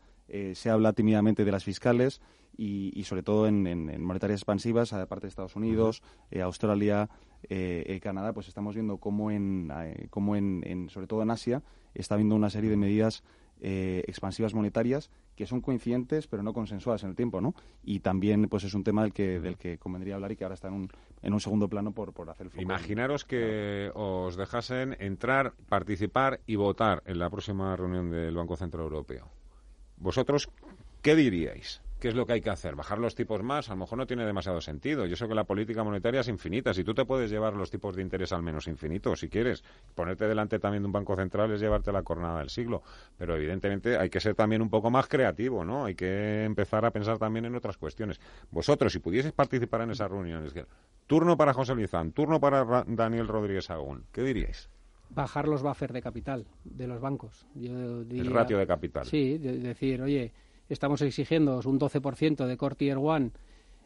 se 0.54 0.70
habla 0.70 0.94
tímidamente 0.94 1.44
de 1.46 1.52
las 1.52 1.64
fiscales 1.64 2.22
y, 2.58 3.04
sobre 3.04 3.24
todo 3.24 3.48
en, 3.48 4.02
monetarias 4.02 4.40
expansivas, 4.40 4.94
aparte 4.94 5.26
de 5.26 5.30
Estados 5.30 5.56
Unidos, 5.56 6.02
Australia, 6.42 7.10
Canadá, 8.02 8.34
pues 8.34 8.48
estamos 8.48 8.76
viendo 8.76 8.98
cómo, 8.98 9.32
en, 9.32 9.72
cómo 10.10 10.36
en, 10.36 10.90
sobre 10.90 11.08
todo 11.08 11.22
en 11.24 11.32
Asia, 11.32 11.64
está 11.94 12.16
habiendo 12.16 12.36
una 12.36 12.50
serie 12.50 12.70
de 12.70 12.78
medidas 12.78 13.24
eh, 13.62 14.04
expansivas 14.08 14.54
monetarias 14.54 15.10
que 15.36 15.46
son 15.46 15.62
coincidentes 15.62 16.28
pero 16.28 16.44
no 16.44 16.54
consensuadas 16.54 17.04
en 17.04 17.10
el 17.10 17.16
tiempo, 17.16 17.42
¿no? 17.42 17.54
Y 17.84 18.00
también 18.00 18.48
pues 18.50 18.64
es 18.64 18.74
un 18.74 18.84
tema 18.84 19.04
del 19.04 19.14
que 19.14 19.40
del 19.40 19.58
que 19.58 19.78
convendría 19.78 20.16
hablar 20.16 20.32
y 20.32 20.36
que 20.36 20.44
ahora 20.44 20.56
está 20.56 20.68
en 20.68 20.74
un, 20.74 20.90
en 21.22 21.34
un 21.34 21.40
segundo 21.40 21.68
plano 21.68 21.92
por, 21.92 22.14
por 22.14 22.30
hacer 22.30 22.50
el 22.54 22.62
Imaginaros 22.62 23.26
que 23.26 23.92
os 23.94 24.36
dejasen 24.36 24.96
entrar, 25.00 25.54
participar 25.70 26.40
y 26.46 26.56
votar 26.56 27.04
en 27.06 27.20
la 27.20 27.30
próxima 27.30 27.76
reunión 27.76 28.10
del 28.10 28.36
Banco 28.36 28.56
Central 28.56 28.84
Europeo. 28.84 29.30
¿Vosotros 29.98 30.50
qué 31.02 31.16
diríais? 31.16 31.82
¿Qué 32.00 32.10
es 32.10 32.16
lo 32.16 32.28
que 32.28 32.34
hay 32.34 32.42
que 32.42 32.52
hacer? 32.52 32.76
¿Bajar 32.76 33.00
los 33.00 33.16
tipos 33.16 33.42
más? 33.42 33.70
A 33.70 33.74
lo 33.74 33.78
mejor 33.78 33.98
no 33.98 34.06
tiene 34.06 34.24
demasiado 34.24 34.62
sentido. 34.62 35.08
Yo 35.08 35.16
sé 35.16 35.28
que 35.28 35.34
la 35.34 35.46
política 35.46 35.84
monetaria 35.84 36.22
es 36.22 36.28
infinita. 36.28 36.72
Si 36.72 36.84
tú 36.84 36.94
te 36.94 37.06
puedes 37.06 37.32
llevar 37.32 37.56
los 37.56 37.72
tipos 37.72 37.96
de 37.96 38.04
interés 38.04 38.32
al 38.32 38.44
menos 38.44 38.68
infinito, 38.68 39.16
si 39.16 39.30
quieres, 39.30 39.64
ponerte 39.96 40.28
delante 40.28 40.60
también 40.60 40.84
de 40.84 40.88
un 40.88 40.92
banco 40.94 41.16
central 41.16 41.52
es 41.52 41.60
llevarte 41.60 41.92
la 41.92 42.04
cornada 42.04 42.40
del 42.40 42.52
siglo. 42.52 42.84
Pero 43.18 43.36
evidentemente 43.36 43.98
hay 43.98 44.12
que 44.12 44.20
ser 44.20 44.36
también 44.36 44.62
un 44.62 44.70
poco 44.70 44.92
más 44.92 45.08
creativo, 45.08 45.66
¿no? 45.66 45.86
Hay 45.86 45.96
que 45.96 46.44
empezar 46.44 46.86
a 46.86 46.92
pensar 46.92 47.18
también 47.18 47.46
en 47.46 47.56
otras 47.56 47.78
cuestiones. 47.78 48.20
Vosotros, 48.52 48.94
si 48.94 49.00
pudieseis 49.00 49.34
participar 49.34 49.82
en 49.82 49.90
esas 49.90 50.12
reuniones, 50.12 50.54
turno 51.08 51.36
para 51.36 51.54
José 51.54 51.76
Lizán, 51.76 52.12
turno 52.12 52.40
para 52.40 52.84
Daniel 52.86 53.28
Rodríguez 53.28 53.72
Agún, 53.72 54.04
¿qué 54.12 54.22
diríais? 54.22 54.70
Bajar 55.10 55.48
los 55.48 55.64
buffers 55.64 55.94
de 55.94 56.02
capital 56.04 56.46
de 56.64 56.86
los 56.86 57.02
bancos. 57.02 57.48
El 57.56 58.30
ratio 58.32 58.60
de 58.60 58.68
capital. 58.68 59.06
Sí, 59.08 59.40
decir, 59.40 60.02
oye 60.04 60.32
estamos 60.70 61.02
exigiendo 61.02 61.60
un 61.66 61.80
12% 61.80 62.46
de 62.46 62.58
Core 62.58 62.76
Tier 62.76 62.98
1 62.98 63.32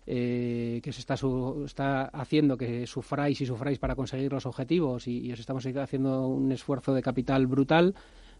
eh, 0.08 0.80
que 0.84 0.92
se 0.92 1.00
está, 1.00 1.16
está 1.66 2.06
haciendo 2.06 2.58
que 2.58 2.88
sufráis 2.88 3.40
y 3.42 3.46
sufráis 3.46 3.78
para 3.78 3.96
conseguir 3.96 4.32
los 4.32 4.48
objetivos 4.48 5.08
y, 5.08 5.32
os 5.32 5.40
estamos 5.40 5.66
haciendo 5.66 6.28
un 6.28 6.52
esfuerzo 6.52 6.94
de 6.94 7.04
capital 7.04 7.46
brutal, 7.46 7.94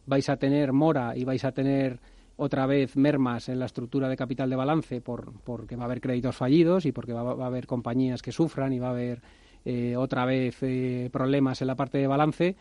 vais 0.08 0.28
a 0.30 0.38
tener 0.38 0.74
mora 0.74 1.16
y 1.16 1.24
vais 1.24 1.46
a 1.46 1.52
tener 1.52 2.00
otra 2.36 2.66
vez 2.66 2.96
mermas 2.96 3.48
en 3.50 3.60
la 3.60 3.66
estructura 3.66 4.10
de 4.10 4.18
capital 4.18 4.50
de 4.50 4.56
balance 4.56 5.02
por, 5.02 5.34
porque 5.44 5.76
va 5.76 5.84
a 5.84 5.86
haber 5.86 6.02
créditos 6.02 6.36
fallidos 6.36 6.88
y 6.88 6.92
porque 6.92 7.14
va, 7.14 7.22
a 7.22 7.46
haber 7.46 7.68
compañías 7.68 8.24
que 8.24 8.32
sufran 8.32 8.74
y 8.74 8.80
va 8.80 8.88
a 8.88 8.92
haber 8.92 9.22
eh, 9.64 9.96
otra 9.96 10.26
vez 10.26 10.58
eh, 10.64 11.10
problemas 11.12 11.62
en 11.62 11.68
la 11.68 11.76
parte 11.76 12.00
de 12.00 12.08
balance 12.08 12.56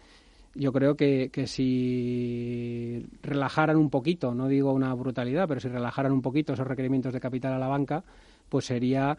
yo 0.55 0.73
creo 0.73 0.97
que, 0.97 1.31
que 1.33 1.47
si 1.47 3.07
relajaran 3.23 3.77
un 3.77 3.91
poquito, 3.91 4.35
no 4.35 4.49
digo 4.49 4.73
una 4.73 4.93
brutalidad, 4.95 5.47
pero 5.47 5.61
si 5.61 5.69
relajaran 5.69 6.13
un 6.13 6.23
poquito 6.23 6.53
esos 6.53 6.67
requerimientos 6.67 7.13
de 7.13 7.21
capital 7.21 7.53
a 7.53 7.59
la 7.59 7.69
banca, 7.69 8.05
pues 8.49 8.65
sería, 8.65 9.17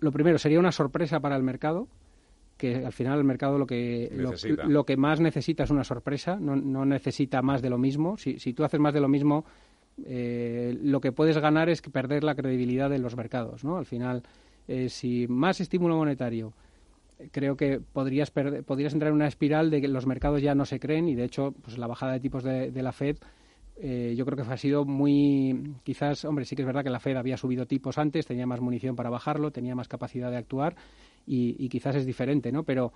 lo 0.00 0.12
primero, 0.12 0.38
sería 0.38 0.58
una 0.58 0.72
sorpresa 0.72 1.20
para 1.20 1.36
el 1.36 1.42
mercado, 1.42 1.88
que 2.56 2.84
al 2.84 2.92
final 2.92 3.18
el 3.18 3.24
mercado 3.24 3.58
lo 3.58 3.66
que, 3.66 4.10
lo, 4.66 4.84
que 4.84 4.96
más 4.96 5.20
necesita 5.20 5.64
es 5.64 5.70
una 5.70 5.84
sorpresa, 5.84 6.36
no, 6.38 6.54
no 6.54 6.84
necesita 6.84 7.42
más 7.42 7.62
de 7.62 7.70
lo 7.70 7.78
mismo. 7.78 8.16
Si, 8.16 8.38
si 8.38 8.52
tú 8.52 8.62
haces 8.62 8.78
más 8.78 8.94
de 8.94 9.00
lo 9.00 9.08
mismo, 9.08 9.44
eh, 10.04 10.76
lo 10.82 11.00
que 11.00 11.12
puedes 11.12 11.38
ganar 11.38 11.68
es 11.68 11.80
perder 11.82 12.24
la 12.24 12.34
credibilidad 12.34 12.90
de 12.90 12.98
los 12.98 13.16
mercados, 13.16 13.64
¿no? 13.64 13.76
Al 13.76 13.86
final, 13.86 14.22
eh, 14.68 14.88
si 14.88 15.26
más 15.28 15.60
estímulo 15.60 15.96
monetario, 15.96 16.52
creo 17.30 17.56
que 17.56 17.80
podrías, 17.80 18.30
podrías 18.30 18.92
entrar 18.92 19.10
en 19.10 19.16
una 19.16 19.28
espiral 19.28 19.70
de 19.70 19.80
que 19.80 19.88
los 19.88 20.06
mercados 20.06 20.42
ya 20.42 20.54
no 20.54 20.64
se 20.64 20.80
creen 20.80 21.08
y 21.08 21.14
de 21.14 21.24
hecho 21.24 21.52
pues 21.62 21.78
la 21.78 21.86
bajada 21.86 22.12
de 22.12 22.20
tipos 22.20 22.42
de, 22.42 22.70
la 22.82 22.92
Fed 22.92 23.16
eh, 23.76 24.14
yo 24.16 24.24
creo 24.24 24.36
que 24.36 24.52
ha 24.52 24.56
sido 24.56 24.84
muy 24.84 25.74
quizás 25.82 26.24
hombre 26.24 26.44
sí 26.44 26.56
que 26.56 26.62
es 26.62 26.66
verdad 26.66 26.84
que 26.84 26.90
la 26.90 27.00
Fed 27.00 27.16
había 27.16 27.36
subido 27.36 27.66
tipos 27.66 27.98
antes 27.98 28.26
tenía 28.26 28.46
más 28.46 28.60
munición 28.60 28.96
para 28.96 29.10
bajarlo 29.10 29.50
tenía 29.50 29.74
más 29.74 29.88
capacidad 29.88 30.30
de 30.30 30.36
actuar 30.36 30.76
y, 31.26 31.68
quizás 31.68 31.96
es 31.96 32.06
diferente 32.06 32.52
no 32.52 32.64
pero 32.64 32.92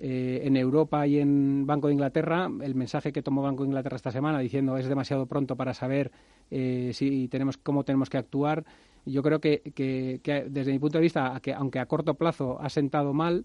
eh, 0.00 0.40
en 0.44 0.56
Europa 0.56 1.06
y 1.06 1.18
en 1.18 1.66
Banco 1.66 1.86
de 1.86 1.92
Inglaterra 1.92 2.50
el 2.62 2.74
mensaje 2.74 3.12
que 3.12 3.22
tomó 3.22 3.42
Banco 3.42 3.62
de 3.62 3.68
Inglaterra 3.68 3.96
esta 3.96 4.10
semana 4.10 4.38
diciendo 4.38 4.76
es 4.76 4.88
demasiado 4.88 5.26
pronto 5.26 5.56
para 5.56 5.74
saber 5.74 6.10
eh, 6.50 6.90
si 6.94 7.28
tenemos 7.28 7.58
cómo 7.58 7.84
tenemos 7.84 8.10
que 8.10 8.18
actuar 8.18 8.64
yo 9.06 9.22
creo 9.22 9.40
que, 9.40 9.60
que, 9.74 10.46
desde 10.48 10.72
mi 10.72 10.78
punto 10.78 10.98
de 10.98 11.02
vista, 11.02 11.38
que 11.42 11.54
aunque 11.54 11.78
a 11.78 11.86
corto 11.86 12.14
plazo 12.14 12.60
ha 12.60 12.68
sentado 12.68 13.12
mal, 13.12 13.44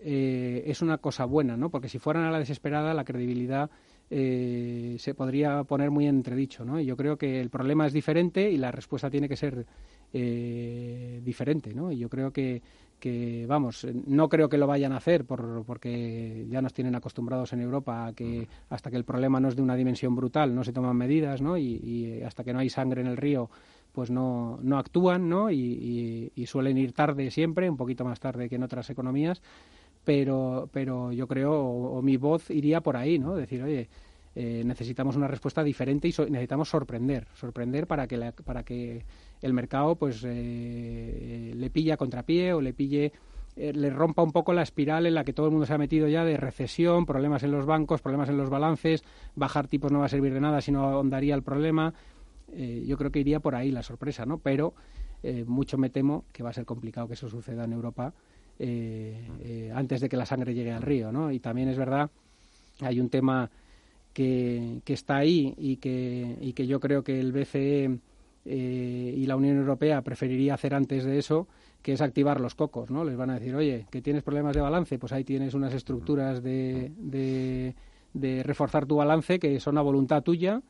eh, 0.00 0.62
es 0.66 0.82
una 0.82 0.98
cosa 0.98 1.24
buena, 1.24 1.56
¿no? 1.56 1.70
Porque 1.70 1.88
si 1.88 1.98
fueran 1.98 2.24
a 2.24 2.30
la 2.30 2.38
desesperada, 2.38 2.94
la 2.94 3.04
credibilidad 3.04 3.70
eh, 4.10 4.96
se 4.98 5.14
podría 5.14 5.62
poner 5.64 5.90
muy 5.90 6.06
en 6.06 6.16
entredicho. 6.16 6.64
¿no? 6.64 6.80
yo 6.80 6.96
creo 6.96 7.16
que 7.16 7.40
el 7.40 7.48
problema 7.48 7.86
es 7.86 7.92
diferente 7.92 8.50
y 8.50 8.56
la 8.56 8.72
respuesta 8.72 9.08
tiene 9.08 9.28
que 9.28 9.36
ser 9.36 9.66
eh, 10.12 11.20
diferente. 11.24 11.72
¿no? 11.74 11.92
Y 11.92 11.98
yo 11.98 12.08
creo 12.08 12.32
que, 12.32 12.62
que, 13.00 13.46
vamos, 13.48 13.86
no 14.06 14.28
creo 14.28 14.48
que 14.48 14.58
lo 14.58 14.66
vayan 14.66 14.92
a 14.92 14.98
hacer 14.98 15.24
por, 15.24 15.64
porque 15.64 16.46
ya 16.48 16.62
nos 16.62 16.72
tienen 16.72 16.94
acostumbrados 16.94 17.52
en 17.52 17.60
Europa 17.60 18.06
a 18.06 18.12
que 18.12 18.46
hasta 18.68 18.90
que 18.90 18.96
el 18.96 19.04
problema 19.04 19.40
no 19.40 19.48
es 19.48 19.56
de 19.56 19.62
una 19.62 19.74
dimensión 19.74 20.14
brutal 20.14 20.54
no 20.54 20.62
se 20.62 20.72
toman 20.72 20.96
medidas 20.96 21.42
¿no? 21.42 21.56
y, 21.56 21.80
y 21.82 22.22
hasta 22.22 22.44
que 22.44 22.52
no 22.52 22.60
hay 22.60 22.68
sangre 22.68 23.00
en 23.00 23.08
el 23.08 23.16
río 23.16 23.50
pues 23.92 24.10
no, 24.10 24.58
no 24.62 24.78
actúan 24.78 25.28
¿no? 25.28 25.50
Y, 25.50 26.32
y, 26.34 26.46
suelen 26.46 26.78
ir 26.78 26.92
tarde 26.92 27.30
siempre, 27.30 27.68
un 27.68 27.76
poquito 27.76 28.04
más 28.04 28.20
tarde 28.20 28.48
que 28.48 28.56
en 28.56 28.62
otras 28.62 28.90
economías, 28.90 29.42
pero, 30.04 30.68
pero 30.72 31.12
yo 31.12 31.26
creo, 31.26 31.52
o, 31.60 32.02
mi 32.02 32.16
voz 32.16 32.50
iría 32.50 32.80
por 32.80 32.96
ahí, 32.96 33.18
¿no? 33.18 33.34
Decir, 33.34 33.62
oye, 33.62 33.88
eh, 34.34 34.62
necesitamos 34.64 35.16
una 35.16 35.26
respuesta 35.26 35.62
diferente 35.62 36.08
y 36.08 36.14
necesitamos 36.30 36.68
sorprender, 36.68 37.26
sorprender 37.34 37.86
para 37.86 38.06
que, 38.06 38.32
para 38.44 38.62
que 38.62 39.04
el 39.42 39.52
mercado 39.52 39.96
pues 39.96 40.22
eh, 40.24 41.52
le 41.54 41.70
pille 41.70 41.92
a 41.92 41.96
contrapié 41.96 42.52
o 42.52 42.60
le 42.60 42.72
pille 42.72 43.12
eh, 43.56 43.72
le 43.74 43.90
rompa 43.90 44.22
un 44.22 44.32
poco 44.32 44.52
la 44.52 44.62
espiral 44.62 45.06
en 45.06 45.14
la 45.14 45.24
que 45.24 45.32
todo 45.32 45.46
el 45.46 45.52
mundo 45.52 45.66
se 45.66 45.74
ha 45.74 45.78
metido 45.78 46.06
ya 46.08 46.24
de 46.24 46.36
recesión, 46.36 47.04
problemas 47.04 47.42
en 47.42 47.50
los 47.50 47.66
bancos, 47.66 48.00
problemas 48.00 48.28
en 48.28 48.36
los 48.36 48.48
balances, 48.48 49.02
bajar 49.34 49.66
tipos 49.66 49.90
no 49.90 49.98
va 49.98 50.06
a 50.06 50.08
servir 50.08 50.32
de 50.32 50.40
nada, 50.40 50.60
sino 50.60 50.84
ahondaría 50.84 51.34
el 51.34 51.42
problema. 51.42 51.92
Eh, 52.52 52.84
yo 52.86 52.96
creo 52.96 53.10
que 53.10 53.20
iría 53.20 53.40
por 53.40 53.54
ahí 53.54 53.70
la 53.70 53.82
sorpresa, 53.82 54.24
¿no? 54.24 54.38
Pero 54.38 54.74
eh, 55.22 55.44
mucho 55.46 55.78
me 55.78 55.90
temo 55.90 56.24
que 56.32 56.42
va 56.42 56.50
a 56.50 56.54
ser 56.54 56.64
complicado 56.64 57.08
que 57.08 57.14
eso 57.14 57.28
suceda 57.28 57.64
en 57.64 57.72
Europa 57.72 58.12
antes 59.74 60.02
de 60.02 60.08
que 60.10 60.18
la 60.18 60.26
sangre 60.26 60.52
llegue 60.52 60.70
al 60.70 60.82
río, 60.82 61.10
¿no? 61.10 61.32
Y 61.32 61.40
también 61.40 61.70
es 61.70 61.78
verdad, 61.78 62.10
hay 62.82 63.00
un 63.00 63.08
tema 63.08 63.50
que, 64.12 64.82
está 64.86 65.16
ahí 65.16 65.54
y 65.56 65.76
que, 65.76 66.36
y 66.40 66.52
que 66.52 66.66
yo 66.66 66.80
creo 66.80 67.02
que 67.04 67.20
el 67.20 67.32
BCE 67.32 67.98
y 68.44 69.26
la 69.26 69.36
Unión 69.36 69.58
Europea 69.58 70.02
preferiría 70.02 70.54
hacer 70.54 70.74
antes 70.74 71.04
de 71.04 71.18
eso, 71.18 71.46
que 71.82 71.92
es 71.92 72.00
activar 72.00 72.40
los 72.40 72.54
cocos, 72.54 72.90
¿no? 72.90 73.04
Les 73.04 73.16
van 73.16 73.30
a 73.30 73.38
decir, 73.38 73.54
oye, 73.54 73.86
que 73.90 74.02
tienes 74.02 74.22
problemas 74.22 74.54
de 74.54 74.60
balance, 74.60 74.98
pues 74.98 75.12
ahí 75.12 75.24
tienes 75.24 75.54
unas 75.54 75.72
estructuras 75.72 76.42
de, 76.42 76.92
de, 78.12 78.42
reforzar 78.42 78.86
tu 78.86 78.96
balance 78.96 79.38
que 79.38 79.60
son 79.60 79.78
a 79.78 79.82
voluntad 79.82 80.22
tuya 80.22 80.62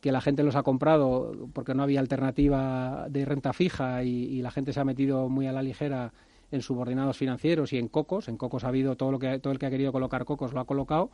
que 0.00 0.12
la 0.12 0.20
gente 0.20 0.42
los 0.42 0.56
ha 0.56 0.64
comprado 0.64 1.48
porque 1.52 1.74
no 1.74 1.84
había 1.84 2.00
alternativa 2.00 3.06
de 3.08 3.24
renta 3.24 3.52
fija 3.52 4.02
y, 4.02 4.42
la 4.42 4.50
gente 4.50 4.72
se 4.72 4.80
ha 4.80 4.84
metido 4.84 5.28
muy 5.28 5.46
a 5.46 5.52
la 5.52 5.62
ligera 5.62 6.12
en 6.50 6.60
subordinados 6.60 7.16
financieros 7.16 7.72
y 7.72 7.78
en 7.78 7.88
cocos. 7.88 8.28
En 8.28 8.36
cocos 8.36 8.64
ha 8.64 8.68
habido 8.68 8.96
todo 8.96 9.12
lo 9.12 9.20
que 9.20 9.38
todo 9.38 9.52
el 9.52 9.60
que 9.60 9.66
ha 9.66 9.70
querido 9.70 9.92
colocar 9.92 10.24
cocos 10.24 10.52
lo 10.52 10.60
ha 10.60 10.64
colocado. 10.64 11.10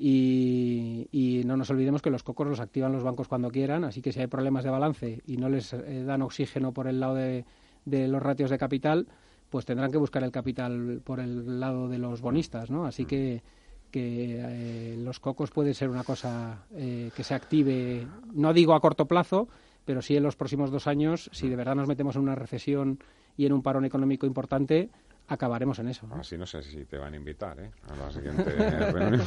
Y, 0.00 1.42
no 1.44 1.56
nos 1.56 1.70
olvidemos 1.70 2.02
que 2.02 2.10
los 2.10 2.22
cocos 2.22 2.46
los 2.46 2.60
activan 2.60 2.92
los 2.92 3.02
bancos 3.02 3.26
cuando 3.26 3.50
quieran, 3.50 3.84
así 3.84 4.02
que 4.02 4.12
si 4.12 4.20
hay 4.20 4.26
problemas 4.26 4.64
de 4.64 4.70
balance 4.70 5.22
y 5.26 5.38
no 5.38 5.48
les 5.48 5.72
eh, 5.72 6.04
dan 6.04 6.22
oxígeno 6.22 6.72
por 6.72 6.86
el 6.86 7.00
lado 7.00 7.14
de, 7.14 7.44
de, 7.84 8.06
los 8.06 8.22
ratios 8.22 8.50
de 8.50 8.58
capital, 8.58 9.08
pues 9.48 9.64
tendrán 9.64 9.90
que 9.90 9.96
buscar 9.96 10.22
el 10.22 10.30
capital 10.30 11.00
por 11.02 11.20
el 11.20 11.58
lado 11.58 11.88
de 11.88 11.98
los 11.98 12.20
bonistas, 12.20 12.70
¿no? 12.70 12.84
Así 12.84 13.06
que 13.06 13.42
que 13.90 14.36
eh, 14.38 14.96
los 14.98 15.20
cocos 15.20 15.50
puede 15.50 15.74
ser 15.74 15.88
una 15.88 16.04
cosa 16.04 16.66
eh, 16.74 17.10
que 17.14 17.24
se 17.24 17.34
active, 17.34 18.06
no 18.32 18.52
digo 18.52 18.74
a 18.74 18.80
corto 18.80 19.06
plazo, 19.06 19.48
pero 19.84 20.02
sí 20.02 20.16
en 20.16 20.22
los 20.22 20.36
próximos 20.36 20.70
dos 20.70 20.86
años, 20.86 21.30
si 21.32 21.48
de 21.48 21.56
verdad 21.56 21.74
nos 21.74 21.88
metemos 21.88 22.16
en 22.16 22.22
una 22.22 22.34
recesión 22.34 22.98
y 23.36 23.46
en 23.46 23.52
un 23.52 23.62
parón 23.62 23.84
económico 23.84 24.26
importante, 24.26 24.90
acabaremos 25.28 25.78
en 25.78 25.88
eso. 25.88 26.06
Así 26.12 26.36
no 26.36 26.46
sé 26.46 26.62
si 26.62 26.84
te 26.84 26.98
van 26.98 27.14
a 27.14 27.16
invitar 27.16 27.58
¿eh? 27.60 27.70
a 27.88 27.96
la 27.96 28.10
siguiente 28.10 28.44
reunión. 28.92 29.26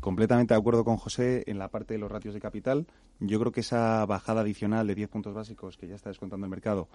Completamente 0.00 0.54
de 0.54 0.60
acuerdo 0.60 0.84
con 0.84 0.96
José 0.96 1.44
en 1.46 1.58
la 1.58 1.68
parte 1.68 1.94
de 1.94 1.98
los 1.98 2.10
ratios 2.10 2.34
de 2.34 2.40
capital. 2.40 2.86
Yo 3.20 3.38
creo 3.38 3.52
que 3.52 3.60
esa 3.60 4.04
bajada 4.06 4.40
adicional 4.40 4.86
de 4.86 4.94
10 4.94 5.08
puntos 5.08 5.34
básicos 5.34 5.76
que 5.76 5.86
ya 5.86 5.94
está 5.94 6.10
descontando 6.10 6.46
el 6.46 6.50
mercado 6.50 6.88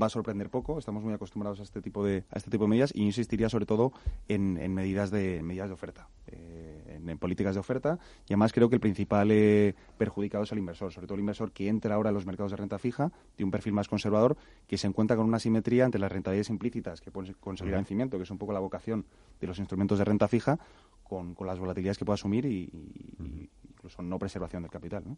va 0.00 0.06
a 0.06 0.10
sorprender 0.10 0.50
poco. 0.50 0.78
Estamos 0.78 1.02
muy 1.02 1.12
acostumbrados 1.12 1.60
a 1.60 1.62
este 1.62 1.80
tipo 1.80 2.04
de, 2.04 2.24
a 2.30 2.38
este 2.38 2.50
tipo 2.50 2.64
de 2.64 2.68
medidas 2.68 2.92
y 2.94 3.02
insistiría 3.02 3.48
sobre 3.48 3.66
todo 3.66 3.92
en, 4.28 4.56
en 4.58 4.74
medidas, 4.74 5.10
de, 5.10 5.42
medidas 5.42 5.68
de 5.68 5.74
oferta, 5.74 6.08
eh, 6.28 7.00
en, 7.04 7.18
políticas 7.18 7.54
de 7.54 7.60
oferta. 7.60 7.98
Y 8.28 8.32
además 8.32 8.52
creo 8.52 8.68
que 8.68 8.76
el 8.76 8.80
principal 8.80 9.30
eh, 9.30 9.74
perjudicado 9.98 10.44
es 10.44 10.52
el 10.52 10.58
inversor, 10.58 10.92
sobre 10.92 11.06
todo 11.06 11.14
el 11.14 11.20
inversor 11.20 11.52
que 11.52 11.68
entra 11.68 11.94
ahora 11.94 12.10
en 12.10 12.14
los 12.14 12.26
mercados 12.26 12.52
de 12.52 12.56
renta 12.56 12.78
fija, 12.78 13.12
de 13.36 13.44
un 13.44 13.50
perfil 13.50 13.72
más 13.72 13.88
conservador, 13.88 14.36
que 14.66 14.78
se 14.78 14.86
encuentra 14.86 15.16
con 15.16 15.26
una 15.26 15.38
simetría 15.38 15.84
entre 15.84 16.00
las 16.00 16.10
rentabilidades 16.10 16.50
implícitas 16.50 17.00
que 17.00 17.10
pueden 17.10 17.34
conseguir 17.40 17.74
vencimiento, 17.74 18.16
que 18.16 18.24
es 18.24 18.30
un 18.30 18.38
poco 18.38 18.52
la 18.52 18.60
vocación 18.60 19.04
de 19.40 19.46
los 19.46 19.58
instrumentos 19.58 19.98
de 19.98 20.04
renta 20.04 20.28
fija, 20.28 20.58
con, 21.02 21.34
con 21.34 21.46
las 21.46 21.58
volatilidades 21.58 21.98
que 21.98 22.04
pueda 22.04 22.14
asumir 22.14 22.46
y, 22.46 22.70
y, 22.72 23.50
incluso 23.82 24.00
no 24.02 24.16
preservación 24.16 24.62
del 24.62 24.70
capital. 24.70 25.02
¿no? 25.04 25.16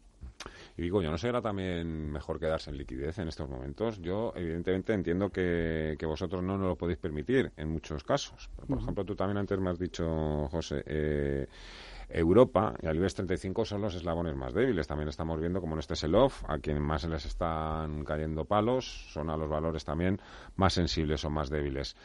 Y 0.75 0.81
digo, 0.81 1.01
yo 1.01 1.11
no 1.11 1.17
sé, 1.19 1.29
era 1.29 1.41
también 1.41 2.11
mejor 2.11 2.39
quedarse 2.39 2.71
en 2.71 2.77
liquidez 2.77 3.19
en 3.19 3.27
estos 3.27 3.47
momentos. 3.47 4.01
Yo, 4.01 4.33
evidentemente, 4.35 4.93
entiendo 4.93 5.29
que, 5.29 5.95
que 5.99 6.05
vosotros 6.07 6.41
no 6.41 6.57
nos 6.57 6.67
lo 6.67 6.75
podéis 6.75 6.97
permitir 6.97 7.51
en 7.57 7.69
muchos 7.69 8.03
casos. 8.03 8.49
por 8.67 8.79
ejemplo, 8.79 9.05
tú 9.05 9.15
también 9.15 9.37
antes 9.37 9.59
me 9.59 9.69
has 9.69 9.77
dicho, 9.77 10.47
José, 10.49 10.83
eh, 10.87 11.47
Europa 12.09 12.73
y 12.81 12.87
al 12.87 12.95
IBEX 12.97 13.15
35 13.15 13.65
son 13.65 13.81
los 13.81 13.93
eslabones 13.93 14.35
más 14.35 14.53
débiles. 14.53 14.87
También 14.87 15.09
estamos 15.09 15.39
viendo 15.39 15.61
como 15.61 15.73
en 15.73 15.79
este 15.79 15.95
sell-off, 15.95 16.43
a 16.47 16.57
quien 16.57 16.81
más 16.81 17.01
se 17.01 17.09
les 17.09 17.25
están 17.25 18.03
cayendo 18.03 18.45
palos, 18.45 19.11
son 19.11 19.29
a 19.29 19.37
los 19.37 19.49
valores 19.49 19.85
también 19.85 20.19
más 20.55 20.73
sensibles 20.73 21.23
o 21.23 21.29
más 21.29 21.49
débiles. 21.49 21.95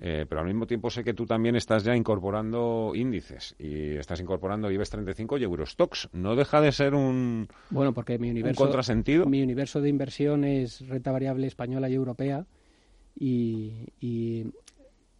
Eh, 0.00 0.26
pero 0.28 0.40
al 0.40 0.46
mismo 0.46 0.66
tiempo 0.66 0.90
sé 0.90 1.02
que 1.02 1.12
tú 1.12 1.26
también 1.26 1.56
estás 1.56 1.82
ya 1.82 1.96
incorporando 1.96 2.92
índices 2.94 3.56
y 3.58 3.96
estás 3.96 4.20
incorporando 4.20 4.70
IBEX 4.70 4.90
35 4.90 5.38
y 5.38 5.42
Eurostox. 5.42 6.08
No 6.12 6.36
deja 6.36 6.60
de 6.60 6.70
ser 6.70 6.94
un, 6.94 7.48
bueno, 7.70 7.92
porque 7.92 8.18
mi 8.18 8.30
universo, 8.30 8.62
contrasentido. 8.62 9.26
Mi 9.26 9.42
universo 9.42 9.80
de 9.80 9.88
inversión 9.88 10.44
es 10.44 10.86
renta 10.86 11.10
variable 11.10 11.46
española 11.46 11.88
y 11.88 11.94
europea. 11.94 12.46
Y, 13.20 14.46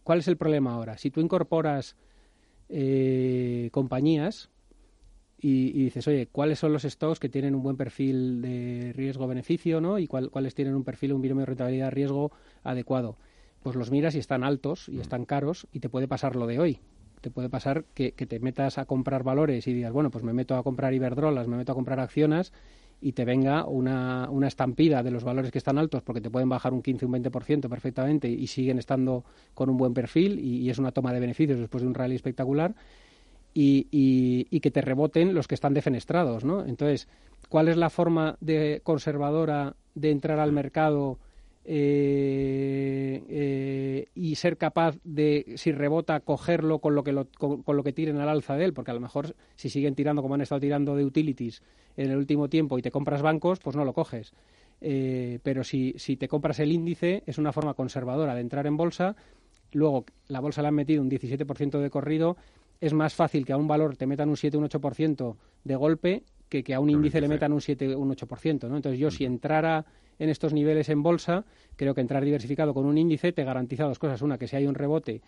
¿cuál 0.03 0.19
es 0.19 0.27
el 0.29 0.37
problema 0.37 0.73
ahora? 0.73 0.97
Si 0.97 1.11
tú 1.11 1.19
incorporas 1.19 1.97
eh, 2.69 3.67
compañías 3.73 4.49
y, 5.41 5.83
dices, 5.83 6.07
oye, 6.07 6.27
¿cuáles 6.27 6.59
son 6.59 6.71
los 6.71 6.83
stocks 6.83 7.19
que 7.19 7.27
tienen 7.27 7.55
un 7.55 7.63
buen 7.63 7.75
perfil 7.75 8.41
de 8.41 8.93
riesgo-beneficio 8.95 9.81
¿no? 9.81 9.99
y 9.99 10.07
cuáles 10.07 10.55
tienen 10.55 10.75
un 10.75 10.85
perfil, 10.85 11.13
un 11.13 11.21
binomio 11.21 11.41
de 11.41 11.47
rentabilidad-riesgo 11.47 12.31
adecuado? 12.63 13.17
Pues 13.63 13.75
los 13.75 13.91
miras 13.91 14.15
y 14.15 14.19
están 14.19 14.43
altos 14.43 14.87
y 14.89 14.97
mm. 14.97 15.01
están 15.01 15.25
caros 15.25 15.67
y 15.71 15.79
te 15.79 15.89
puede 15.89 16.07
pasar 16.07 16.35
lo 16.35 16.47
de 16.47 16.59
hoy. 16.59 16.79
Te 17.21 17.31
puede 17.31 17.49
pasar 17.49 17.83
que, 17.93 18.11
te 18.11 18.39
metas 18.39 18.77
a 18.77 18.85
comprar 18.85 19.23
valores 19.23 19.67
y 19.67 19.73
digas, 19.73 19.91
bueno, 19.91 20.09
pues 20.09 20.23
me 20.23 20.31
meto 20.31 20.55
a 20.55 20.63
comprar 20.63 20.93
Iberdrolas, 20.93 21.47
me 21.47 21.57
meto 21.57 21.73
a 21.73 21.75
comprar 21.75 21.99
acciones 21.99 22.53
y 23.01 23.11
te 23.11 23.25
venga 23.25 23.65
una, 23.65 24.29
una 24.29 24.47
estampida 24.47 25.03
de 25.03 25.11
los 25.11 25.23
valores 25.23 25.51
que 25.51 25.57
están 25.57 25.77
altos 25.77 26.01
porque 26.01 26.21
te 26.21 26.29
pueden 26.29 26.47
bajar 26.47 26.73
un 26.73 26.81
15, 26.81 27.05
un 27.05 27.13
20% 27.13 27.69
perfectamente 27.69 28.29
y 28.29 28.47
siguen 28.47 28.79
estando 28.79 29.25
con 29.53 29.69
un 29.69 29.77
buen 29.77 29.93
perfil 29.93 30.39
y, 30.39 30.69
es 30.69 30.79
una 30.79 30.91
toma 30.91 31.11
de 31.13 31.19
beneficios 31.19 31.59
después 31.59 31.81
de 31.81 31.87
un 31.87 31.93
rally 31.93 32.15
espectacular 32.15 32.73
y, 33.53 33.87
y, 33.91 34.59
que 34.59 34.71
te 34.71 34.81
reboten 34.81 35.33
los 35.33 35.47
que 35.47 35.55
están 35.55 35.73
defenestrados, 35.73 36.45
¿no? 36.45 36.65
Entonces, 36.65 37.07
¿cuál 37.49 37.67
es 37.67 37.77
la 37.77 37.89
forma 37.89 38.37
de 38.39 38.81
conservadora 38.83 39.75
de 39.95 40.11
entrar 40.11 40.39
al 40.39 40.51
mercado 40.51 41.19
eh, 41.65 43.23
eh, 43.29 44.07
y 44.15 44.35
ser 44.35 44.57
capaz 44.57 44.97
de, 45.03 45.53
si 45.55 45.71
rebota, 45.71 46.19
cogerlo 46.21 46.79
con 46.79 46.95
lo, 46.95 47.03
que 47.03 47.13
con, 47.37 47.63
lo 47.65 47.83
que 47.83 47.93
tiren 47.93 48.17
al 48.17 48.29
alza 48.29 48.55
de 48.55 48.65
él, 48.65 48.73
porque 48.73 48.91
a 48.91 48.93
lo 48.93 48.99
mejor 48.99 49.35
si 49.55 49.69
siguen 49.69 49.95
tirando 49.95 50.21
como 50.21 50.35
han 50.35 50.41
estado 50.41 50.61
tirando 50.61 50.95
de 50.95 51.05
utilities 51.05 51.61
en 51.97 52.11
el 52.11 52.17
último 52.17 52.49
tiempo 52.49 52.77
y 52.77 52.81
te 52.81 52.91
compras 52.91 53.21
bancos, 53.21 53.59
pues 53.59 53.75
no 53.75 53.85
lo 53.85 53.93
coges. 53.93 54.33
Eh, 54.81 55.39
pero 55.43 55.63
si, 55.63 55.93
si 55.97 56.15
te 56.15 56.27
compras 56.27 56.59
el 56.59 56.71
índice, 56.71 57.23
es 57.25 57.37
una 57.37 57.51
forma 57.51 57.73
conservadora 57.73 58.35
de 58.35 58.41
entrar 58.41 58.65
en 58.65 58.77
bolsa. 58.77 59.15
Luego, 59.71 60.05
la 60.27 60.39
bolsa 60.39 60.61
le 60.61 60.69
han 60.69 60.75
metido 60.75 61.01
un 61.01 61.09
17% 61.09 61.79
de 61.79 61.89
corrido. 61.89 62.37
Es 62.81 62.93
más 62.93 63.13
fácil 63.13 63.45
que 63.45 63.53
a 63.53 63.57
un 63.57 63.67
valor 63.67 63.97
te 63.97 64.07
metan 64.07 64.29
un 64.29 64.37
7, 64.37 64.57
un 64.57 64.69
8% 64.69 65.35
de 65.63 65.75
golpe 65.75 66.23
que 66.47 66.63
que 66.63 66.73
a 66.73 66.79
un 66.79 66.89
índice 66.89 67.21
le 67.21 67.27
metan 67.27 67.53
un 67.53 67.61
7, 67.61 67.95
un 67.95 68.09
8%. 68.09 68.67
¿no? 68.67 68.75
Entonces, 68.75 68.99
yo 68.99 69.11
si 69.11 69.25
entrara 69.25 69.85
en 70.17 70.29
estos 70.29 70.53
niveles 70.53 70.89
en 70.89 71.03
bolsa, 71.03 71.45
creo 71.75 71.93
que 71.93 72.01
entrar 72.01 72.25
diversificado 72.25 72.73
con 72.73 72.85
un 72.85 72.97
índice 72.97 73.31
te 73.31 73.43
garantiza 73.43 73.85
dos 73.85 73.99
cosas. 73.99 74.21
Una, 74.21 74.37
que 74.37 74.47
si 74.47 74.55
hay 74.55 74.67
un 74.67 74.75
rebote 74.75 75.21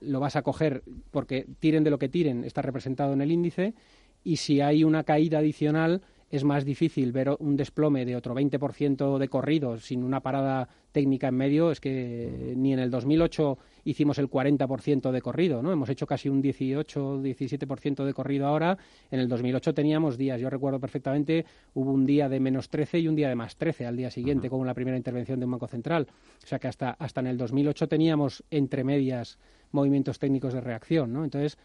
lo 0.00 0.20
vas 0.20 0.36
a 0.36 0.42
coger 0.42 0.82
porque 1.10 1.46
tiren 1.60 1.84
de 1.84 1.90
lo 1.90 1.98
que 1.98 2.08
tiren, 2.08 2.44
está 2.44 2.62
representado 2.62 3.12
en 3.12 3.20
el 3.20 3.32
índice. 3.32 3.74
Y 4.22 4.36
si 4.36 4.60
hay 4.60 4.84
una 4.84 5.04
caída 5.04 5.38
adicional, 5.38 6.02
es 6.34 6.42
más 6.42 6.64
difícil 6.64 7.12
ver 7.12 7.30
un 7.38 7.56
desplome 7.56 8.04
de 8.04 8.16
otro 8.16 8.34
20% 8.34 9.18
de 9.18 9.28
corrido 9.28 9.78
sin 9.78 10.02
una 10.02 10.18
parada 10.18 10.68
técnica 10.90 11.28
en 11.28 11.36
medio. 11.36 11.70
Es 11.70 11.78
que 11.78 12.54
ni 12.56 12.72
en 12.72 12.80
el 12.80 12.90
2008 12.90 13.56
hicimos 13.84 14.18
el 14.18 14.28
40% 14.28 15.12
de 15.12 15.22
corrido, 15.22 15.62
¿no? 15.62 15.70
Hemos 15.70 15.88
hecho 15.90 16.08
casi 16.08 16.28
un 16.28 16.42
18, 16.42 17.22
17% 17.22 18.04
de 18.04 18.12
corrido 18.12 18.48
ahora. 18.48 18.76
En 19.12 19.20
el 19.20 19.28
2008 19.28 19.74
teníamos 19.74 20.18
días, 20.18 20.40
yo 20.40 20.50
recuerdo 20.50 20.80
perfectamente, 20.80 21.44
hubo 21.74 21.92
un 21.92 22.04
día 22.04 22.28
de 22.28 22.40
menos 22.40 22.68
13 22.68 22.98
y 22.98 23.06
un 23.06 23.14
día 23.14 23.28
de 23.28 23.36
más 23.36 23.54
13 23.56 23.86
al 23.86 23.96
día 23.96 24.10
siguiente, 24.10 24.50
con 24.50 24.66
la 24.66 24.74
primera 24.74 24.96
intervención 24.96 25.38
de 25.38 25.44
un 25.44 25.52
banco 25.52 25.68
central. 25.68 26.08
O 26.42 26.46
sea 26.48 26.58
que 26.58 26.66
hasta, 26.66 26.90
hasta 26.90 27.20
en 27.20 27.28
el 27.28 27.38
2008 27.38 27.86
teníamos 27.86 28.42
entre 28.50 28.82
medias 28.82 29.38
movimientos 29.70 30.18
técnicos 30.18 30.52
de 30.52 30.60
reacción, 30.60 31.12
¿no? 31.12 31.22
Entonces, 31.22 31.58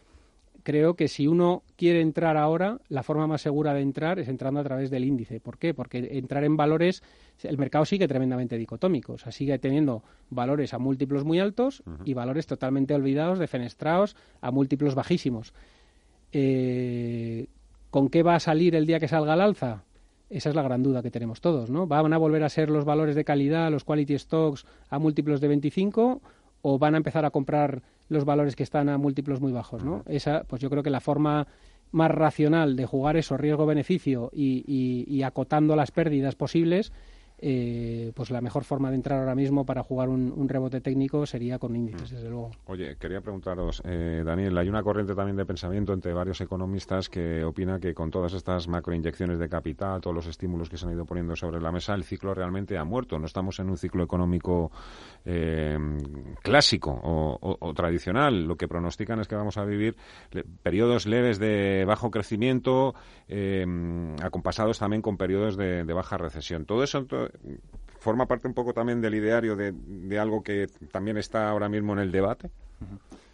creo 0.62 0.94
que 0.94 1.08
si 1.08 1.26
uno 1.26 1.62
quiere 1.76 2.00
entrar 2.00 2.36
ahora, 2.36 2.78
la 2.88 3.02
forma 3.02 3.26
más 3.26 3.42
segura 3.42 3.74
de 3.74 3.80
entrar 3.80 4.18
es 4.18 4.28
entrando 4.28 4.60
a 4.60 4.64
través 4.64 4.90
del 4.90 5.04
índice. 5.04 5.40
¿Por 5.40 5.58
qué? 5.58 5.74
Porque 5.74 6.08
entrar 6.12 6.44
en 6.44 6.56
valores, 6.56 7.02
el 7.42 7.58
mercado 7.58 7.84
sigue 7.84 8.08
tremendamente 8.08 8.56
dicotómico, 8.56 9.14
o 9.14 9.18
sea, 9.18 9.32
sigue 9.32 9.58
teniendo 9.58 10.02
valores 10.30 10.74
a 10.74 10.78
múltiplos 10.78 11.24
muy 11.24 11.40
altos 11.40 11.82
y 12.04 12.14
valores 12.14 12.46
totalmente 12.46 12.94
olvidados, 12.94 13.38
defenestrados, 13.38 14.16
a 14.40 14.50
múltiplos 14.50 14.94
bajísimos. 14.94 15.52
Eh, 16.32 17.46
¿Con 17.90 18.08
qué 18.08 18.22
va 18.22 18.36
a 18.36 18.40
salir 18.40 18.74
el 18.74 18.86
día 18.86 19.00
que 19.00 19.08
salga 19.08 19.32
al 19.32 19.40
alza? 19.40 19.84
Esa 20.28 20.50
es 20.50 20.54
la 20.54 20.62
gran 20.62 20.84
duda 20.84 21.02
que 21.02 21.10
tenemos 21.10 21.40
todos, 21.40 21.70
¿no? 21.70 21.88
¿Van 21.88 22.12
a 22.12 22.18
volver 22.18 22.44
a 22.44 22.48
ser 22.48 22.70
los 22.70 22.84
valores 22.84 23.16
de 23.16 23.24
calidad, 23.24 23.68
los 23.70 23.82
quality 23.82 24.16
stocks 24.16 24.64
a 24.88 25.00
múltiplos 25.00 25.40
de 25.40 25.48
25 25.48 26.22
o 26.62 26.78
van 26.78 26.94
a 26.94 26.98
empezar 26.98 27.24
a 27.24 27.30
comprar 27.30 27.82
los 28.08 28.24
valores 28.24 28.56
que 28.56 28.62
están 28.62 28.88
a 28.88 28.98
múltiplos 28.98 29.40
muy 29.40 29.52
bajos, 29.52 29.84
¿no? 29.84 30.02
Esa, 30.06 30.44
pues 30.44 30.60
yo 30.60 30.70
creo 30.70 30.82
que 30.82 30.90
la 30.90 31.00
forma 31.00 31.46
más 31.92 32.10
racional 32.10 32.76
de 32.76 32.86
jugar 32.86 33.16
eso 33.16 33.36
riesgo-beneficio 33.36 34.30
y, 34.32 35.22
acotando 35.22 35.76
las 35.76 35.90
pérdidas 35.90 36.34
posibles 36.34 36.92
eh, 37.42 38.12
pues 38.14 38.30
la 38.30 38.42
mejor 38.42 38.64
forma 38.64 38.90
de 38.90 38.96
entrar 38.96 39.18
ahora 39.18 39.34
mismo 39.34 39.64
para 39.64 39.82
jugar 39.82 40.10
un, 40.10 40.48
rebote 40.48 40.80
técnico 40.80 41.24
sería 41.24 41.58
con 41.58 41.74
índices, 41.74 42.12
mm. 42.12 42.14
desde 42.14 42.28
luego. 42.28 42.50
Oye, 42.66 42.96
quería 42.96 43.20
preguntaros, 43.20 43.80
eh, 43.84 44.22
Daniel, 44.24 44.58
hay 44.58 44.68
una 44.68 44.82
corriente 44.82 45.14
también 45.14 45.36
de 45.36 45.46
pensamiento 45.46 45.92
entre 45.92 46.12
varios 46.12 46.40
economistas 46.40 47.08
que 47.08 47.42
opina 47.44 47.78
que 47.78 47.94
con 47.94 48.10
todas 48.10 48.34
estas 48.34 48.68
macroinyecciones 48.68 49.38
de 49.38 49.48
capital, 49.48 50.00
todos 50.00 50.14
los 50.14 50.26
estímulos 50.26 50.68
que 50.68 50.76
se 50.76 50.86
han 50.86 50.92
ido 50.92 51.06
poniendo 51.06 51.34
sobre 51.34 51.60
la 51.60 51.72
mesa, 51.72 51.94
el 51.94 52.04
ciclo 52.04 52.34
realmente 52.34 52.76
ha 52.76 52.84
muerto. 52.84 53.18
No 53.18 53.26
estamos 53.26 53.58
en 53.60 53.70
un 53.70 53.78
ciclo 53.78 54.04
económico 54.04 54.70
eh, 55.24 55.78
clásico 56.42 56.98
o, 57.02 57.72
tradicional. 57.74 58.44
Lo 58.46 58.56
que 58.56 58.68
pronostican 58.68 59.20
es 59.20 59.28
que 59.28 59.36
vamos 59.36 59.56
a 59.56 59.64
vivir 59.64 59.96
periodos 60.62 61.06
leves 61.06 61.38
de 61.38 61.84
bajo 61.86 62.10
crecimiento, 62.10 62.94
acompasados 64.22 64.78
también 64.78 65.00
con 65.00 65.16
periodos 65.16 65.56
de, 65.56 65.84
de 65.84 65.92
baja 65.92 66.18
recesión. 66.18 66.66
Todo 66.66 66.82
eso 66.82 67.06
forma 67.98 68.26
parte 68.26 68.48
un 68.48 68.54
poco 68.54 68.72
también 68.72 69.00
del 69.00 69.14
ideario 69.14 69.56
de, 69.56 69.72
de, 69.72 70.18
algo 70.18 70.42
que 70.42 70.68
también 70.90 71.16
está 71.16 71.50
ahora 71.50 71.68
mismo 71.68 71.92
en 71.92 71.98
el 71.98 72.12
debate. 72.12 72.50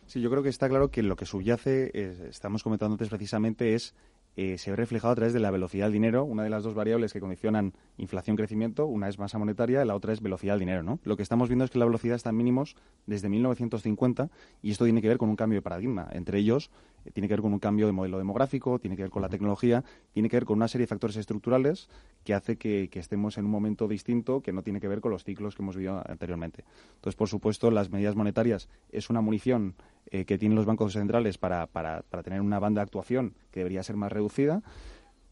Sí, 0.06 0.20
yo 0.20 0.30
creo 0.30 0.42
que 0.42 0.48
está 0.48 0.68
claro 0.68 0.90
que 0.90 1.02
lo 1.02 1.16
que 1.16 1.26
subyace, 1.26 1.90
estamos 2.28 2.62
comentando 2.62 2.94
antes 2.94 3.08
precisamente, 3.08 3.74
es 3.74 3.94
eh, 4.36 4.58
se 4.58 4.70
ve 4.70 4.76
reflejado 4.76 5.12
a 5.12 5.14
través 5.14 5.32
de 5.32 5.40
la 5.40 5.50
velocidad 5.50 5.86
del 5.86 5.94
dinero, 5.94 6.24
una 6.24 6.42
de 6.42 6.50
las 6.50 6.62
dos 6.62 6.74
variables 6.74 7.12
que 7.14 7.20
condicionan 7.20 7.72
inflación-crecimiento, 7.96 8.84
una 8.84 9.08
es 9.08 9.18
masa 9.18 9.38
monetaria 9.38 9.82
y 9.82 9.86
la 9.86 9.94
otra 9.94 10.12
es 10.12 10.20
velocidad 10.20 10.54
del 10.54 10.60
dinero. 10.60 10.82
¿no? 10.82 10.98
Lo 11.04 11.16
que 11.16 11.22
estamos 11.22 11.48
viendo 11.48 11.64
es 11.64 11.70
que 11.70 11.78
la 11.78 11.86
velocidad 11.86 12.16
está 12.16 12.30
en 12.30 12.36
mínimos 12.36 12.76
desde 13.06 13.30
1950 13.30 14.28
y 14.60 14.72
esto 14.72 14.84
tiene 14.84 15.00
que 15.00 15.08
ver 15.08 15.16
con 15.16 15.30
un 15.30 15.36
cambio 15.36 15.56
de 15.58 15.62
paradigma. 15.62 16.06
Entre 16.12 16.38
ellos, 16.38 16.70
eh, 17.06 17.10
tiene 17.12 17.28
que 17.28 17.34
ver 17.34 17.40
con 17.40 17.54
un 17.54 17.58
cambio 17.58 17.86
de 17.86 17.92
modelo 17.92 18.18
demográfico, 18.18 18.78
tiene 18.78 18.94
que 18.94 19.02
ver 19.02 19.10
con 19.10 19.22
la 19.22 19.30
tecnología, 19.30 19.84
tiene 20.12 20.28
que 20.28 20.36
ver 20.36 20.44
con 20.44 20.56
una 20.58 20.68
serie 20.68 20.82
de 20.82 20.88
factores 20.88 21.16
estructurales 21.16 21.88
que 22.22 22.34
hace 22.34 22.56
que, 22.56 22.90
estemos 22.92 23.38
en 23.38 23.44
un 23.44 23.50
momento 23.50 23.88
distinto 23.88 24.40
que 24.40 24.52
no 24.52 24.62
tiene 24.62 24.80
que 24.80 24.88
ver 24.88 25.00
con 25.00 25.12
los 25.12 25.22
ciclos 25.24 25.54
que 25.54 25.62
hemos 25.62 25.76
vivido 25.76 26.02
anteriormente. 26.06 26.64
Entonces, 26.96 27.16
por 27.16 27.28
supuesto, 27.28 27.70
las 27.70 27.90
medidas 27.90 28.16
monetarias 28.16 28.68
es 28.90 29.10
una 29.10 29.20
munición 29.20 29.74
eh, 30.10 30.24
que 30.24 30.38
tienen 30.38 30.56
los 30.56 30.66
bancos 30.66 30.92
centrales 30.92 31.38
para, 31.38 31.66
para, 31.66 32.02
para 32.02 32.22
tener 32.22 32.40
una 32.40 32.58
banda 32.58 32.80
de 32.80 32.84
actuación 32.84 33.34
que 33.50 33.60
debería 33.60 33.82
ser 33.82 33.96
más 33.96 34.12
reducida 34.12 34.62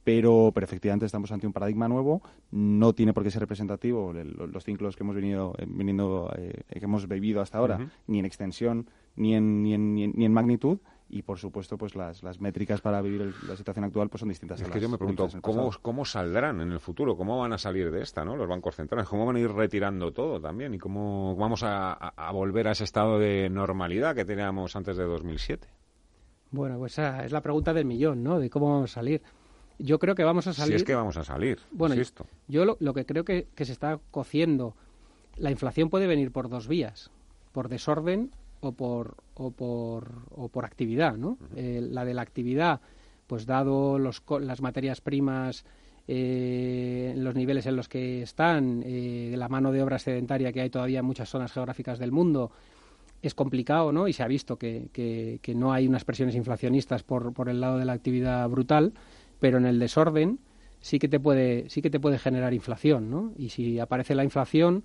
pero, 0.05 0.53
pero 0.55 0.65
efectivamente 0.65 1.07
estamos 1.07 1.33
ante 1.33 1.47
un 1.47 1.53
paradigma 1.53 1.89
nuevo. 1.89 2.23
No 2.51 2.93
tiene 2.93 3.13
por 3.15 3.25
qué 3.25 3.31
ser 3.31 3.41
representativo 3.41 4.13
los 4.13 4.65
ciclos 4.65 4.97
que 4.97 5.03
hemos 5.03 5.17
venido, 5.17 5.55
eh, 5.59 5.65
venido 5.67 6.31
eh, 6.37 6.63
que 6.69 6.85
hemos 6.85 7.09
vivido 7.09 7.41
hasta 7.41 7.59
ahora, 7.59 7.91
ni 8.07 8.19
en 8.19 8.27
extensión 8.27 8.87
ni 9.17 9.35
en, 9.35 9.63
ni 9.63 9.75
en, 9.75 9.95
ni 9.95 10.25
en, 10.25 10.33
magnitud. 10.33 10.79
Y 11.15 11.23
por 11.23 11.39
supuesto, 11.39 11.79
pues 11.79 11.95
las, 11.95 12.25
las 12.25 12.41
métricas 12.41 12.81
para 12.81 13.01
vivir 13.01 13.33
la 13.47 13.55
situación 13.55 13.85
actual 13.85 14.09
pues 14.09 14.19
son 14.19 14.31
distintas. 14.31 14.61
Es 14.61 14.69
que 14.69 14.81
yo 14.81 14.89
me 14.89 14.99
pregunto, 14.99 15.29
¿cómo, 15.43 15.71
¿cómo 15.81 16.05
saldrán 16.05 16.61
en 16.61 16.73
el 16.73 16.81
futuro? 16.81 17.17
¿Cómo 17.17 17.39
van 17.39 17.53
a 17.53 17.59
salir 17.59 17.93
de 17.93 18.03
esta, 18.03 18.25
¿no? 18.25 18.35
Los 18.35 18.49
bancos 18.49 18.75
centrales, 18.75 19.09
¿cómo 19.09 19.25
van 19.25 19.37
a 19.37 19.39
ir 19.39 19.49
retirando 19.49 20.11
todo 20.11 20.41
también? 20.41 20.75
¿Y 20.75 20.79
cómo 20.79 21.37
vamos 21.37 21.63
a, 21.63 21.93
a 21.93 22.33
volver 22.33 22.67
a 22.67 22.73
ese 22.73 22.83
estado 22.83 23.21
de 23.21 23.49
normalidad 23.49 24.17
que 24.17 24.25
teníamos 24.25 24.75
antes 24.75 24.97
de 24.97 25.05
2007? 25.05 25.69
Bueno, 26.51 26.79
pues 26.79 26.95
esa 26.95 27.25
es 27.25 27.31
la 27.31 27.43
pregunta 27.43 27.73
del 27.73 27.85
millón, 27.85 28.25
¿no? 28.25 28.41
De 28.41 28.51
cómo 28.51 28.73
vamos 28.73 28.91
a 28.91 28.95
salir. 28.95 29.23
Yo 29.79 30.01
creo 30.01 30.17
que 30.17 30.25
vamos 30.25 30.49
a 30.49 30.53
salir. 30.53 30.73
Si 30.73 30.77
es 30.79 30.85
que 30.85 30.97
vamos 30.97 31.17
a 31.17 31.23
salir. 31.23 31.61
Bueno, 31.71 31.95
yo 32.49 32.65
lo, 32.65 32.93
que 32.93 33.07
creo 33.07 33.25
que, 33.25 33.47
se 33.57 33.71
está 33.71 34.01
cociendo, 34.11 34.75
la 35.37 35.53
inflación 35.53 35.91
puede 35.91 36.09
venir 36.09 36.33
por 36.33 36.49
dos 36.49 36.67
vías, 36.67 37.13
por 37.53 37.69
desorden 37.69 38.33
o 38.65 38.73
por 38.73 39.17
o 39.35 39.51
por, 39.51 40.13
o 40.31 40.49
por 40.49 40.65
actividad, 40.65 41.17
¿no? 41.17 41.39
Eh, 41.57 41.81
la 41.83 42.05
de 42.05 42.15
la 42.15 42.23
actividad, 42.23 42.81
pues 43.27 43.47
dado 43.47 43.99
los, 43.99 44.23
las 44.41 44.61
materias 44.61 45.01
primas, 45.01 45.65
eh, 46.07 47.15
los 47.17 47.35
niveles 47.35 47.67
en 47.67 47.77
los 47.77 47.89
que 47.89 48.23
están, 48.23 48.83
eh, 48.85 49.35
la 49.37 49.49
mano 49.49 49.73
de 49.73 49.83
obra 49.83 49.99
sedentaria 49.99 50.53
que 50.53 50.61
hay 50.61 50.71
todavía 50.71 51.01
en 51.01 51.05
muchas 51.05 51.29
zonas 51.29 51.53
geográficas 51.53 51.99
del 51.99 52.13
mundo, 52.13 52.53
es 53.23 53.35
complicado, 53.35 53.91
¿no? 53.91 54.07
Y 54.07 54.13
se 54.13 54.23
ha 54.23 54.29
visto 54.29 54.57
que, 54.57 54.89
que, 54.93 55.41
que 55.43 55.55
no 55.55 55.73
hay 55.73 55.89
unas 55.89 56.05
presiones 56.05 56.35
inflacionistas 56.37 57.03
por, 57.03 57.33
por 57.33 57.49
el 57.49 57.61
lado 57.61 57.79
de 57.79 57.87
la 57.87 57.95
actividad 57.95 58.49
brutal 58.49 58.93
pero 59.45 59.59
en 59.59 59.67
el 59.67 59.79
desorden 59.79 60.39
sí 60.81 60.99
que 60.99 61.07
te 61.07 61.21
puede, 61.21 61.69
sí 61.69 61.83
que 61.83 61.91
te 61.91 62.01
puede 62.01 62.19
generar 62.19 62.55
inflación, 62.55 63.11
¿no? 63.11 63.33
Y 63.37 63.51
si 63.51 63.79
aparece 63.79 64.15
la 64.15 64.25
inflación, 64.25 64.85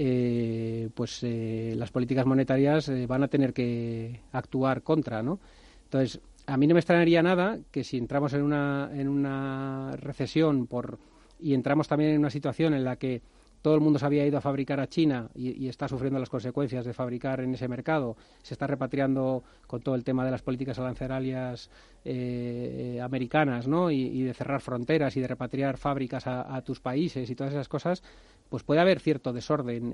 eh, 0.00 0.90
pues 0.94 1.24
eh, 1.24 1.74
las 1.76 1.90
políticas 1.90 2.24
monetarias 2.24 2.88
eh, 2.88 3.08
van 3.08 3.24
a 3.24 3.28
tener 3.28 3.52
que 3.52 4.20
actuar 4.30 4.84
contra, 4.84 5.24
¿no? 5.24 5.40
Entonces, 5.82 6.20
a 6.46 6.56
mí 6.56 6.68
no 6.68 6.74
me 6.74 6.78
extrañaría 6.78 7.20
nada 7.20 7.58
que 7.72 7.82
si 7.82 7.98
entramos 7.98 8.32
en 8.32 8.42
una, 8.42 8.90
en 8.94 9.08
una 9.08 9.96
recesión 9.96 10.68
por, 10.68 11.00
y 11.40 11.52
entramos 11.52 11.88
también 11.88 12.12
en 12.12 12.20
una 12.20 12.30
situación 12.30 12.74
en 12.74 12.84
la 12.84 12.94
que 12.94 13.22
todo 13.62 13.74
el 13.74 13.80
mundo 13.80 13.98
se 13.98 14.06
había 14.06 14.26
ido 14.26 14.38
a 14.38 14.40
fabricar 14.40 14.80
a 14.80 14.88
China 14.88 15.28
y, 15.34 15.68
está 15.68 15.88
sufriendo 15.88 16.18
las 16.18 16.28
consecuencias 16.28 16.84
de 16.84 16.92
fabricar 16.92 17.40
en 17.40 17.54
ese 17.54 17.68
mercado. 17.68 18.16
Se 18.42 18.54
está 18.54 18.66
repatriando 18.66 19.42
con 19.66 19.80
todo 19.82 19.94
el 19.94 20.04
tema 20.04 20.24
de 20.24 20.30
las 20.30 20.42
políticas 20.42 20.78
arancelarias 20.78 21.70
eh, 22.04 23.00
americanas, 23.02 23.66
¿no? 23.66 23.90
Y, 23.90 24.22
de 24.22 24.34
cerrar 24.34 24.60
fronteras 24.60 25.16
y 25.16 25.20
de 25.20 25.28
repatriar 25.28 25.76
fábricas 25.76 26.26
a, 26.26 26.60
tus 26.62 26.80
países 26.80 27.30
y 27.30 27.34
todas 27.34 27.52
esas 27.52 27.68
cosas, 27.68 28.02
pues 28.48 28.62
puede 28.62 28.80
haber 28.80 29.00
cierto 29.00 29.32
desorden 29.32 29.92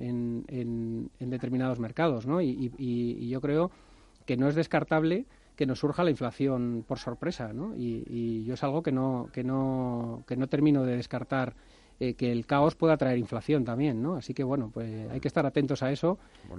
en, 0.49 1.11
determinados 1.19 1.79
mercados, 1.79 2.27
¿no? 2.27 2.41
Y, 2.43 3.29
yo 3.29 3.41
creo 3.41 3.71
que 4.27 4.37
no 4.37 4.49
es 4.49 4.55
descartable 4.55 5.27
que 5.57 5.67
nos 5.67 5.79
surja 5.79 6.03
la 6.03 6.11
inflación 6.11 6.85
por 6.87 6.99
sorpresa, 6.99 7.53
¿no? 7.53 7.75
Y, 7.77 8.45
yo 8.45 8.55
es 8.55 8.63
algo 8.63 8.83
que 8.83 8.93
no, 8.93 9.29
que 9.33 9.45
no, 9.45 10.23
que 10.27 10.37
no 10.37 10.49
termino 10.49 10.85
de 10.85 10.97
descartar 10.97 11.55
eh, 12.01 12.15
que 12.15 12.33
el 12.33 12.47
caos 12.47 12.75
pueda 12.75 12.97
traer 12.97 13.19
inflación 13.19 13.65
también, 13.65 14.03
¿no? 14.03 14.17
Así 14.17 14.35
que, 14.35 14.43
bueno, 14.43 14.71
pues 14.73 15.11
hay 15.11 15.21
que 15.21 15.29
estar 15.29 15.47
atentos 15.47 15.83
a 15.83 15.93
eso. 15.93 16.19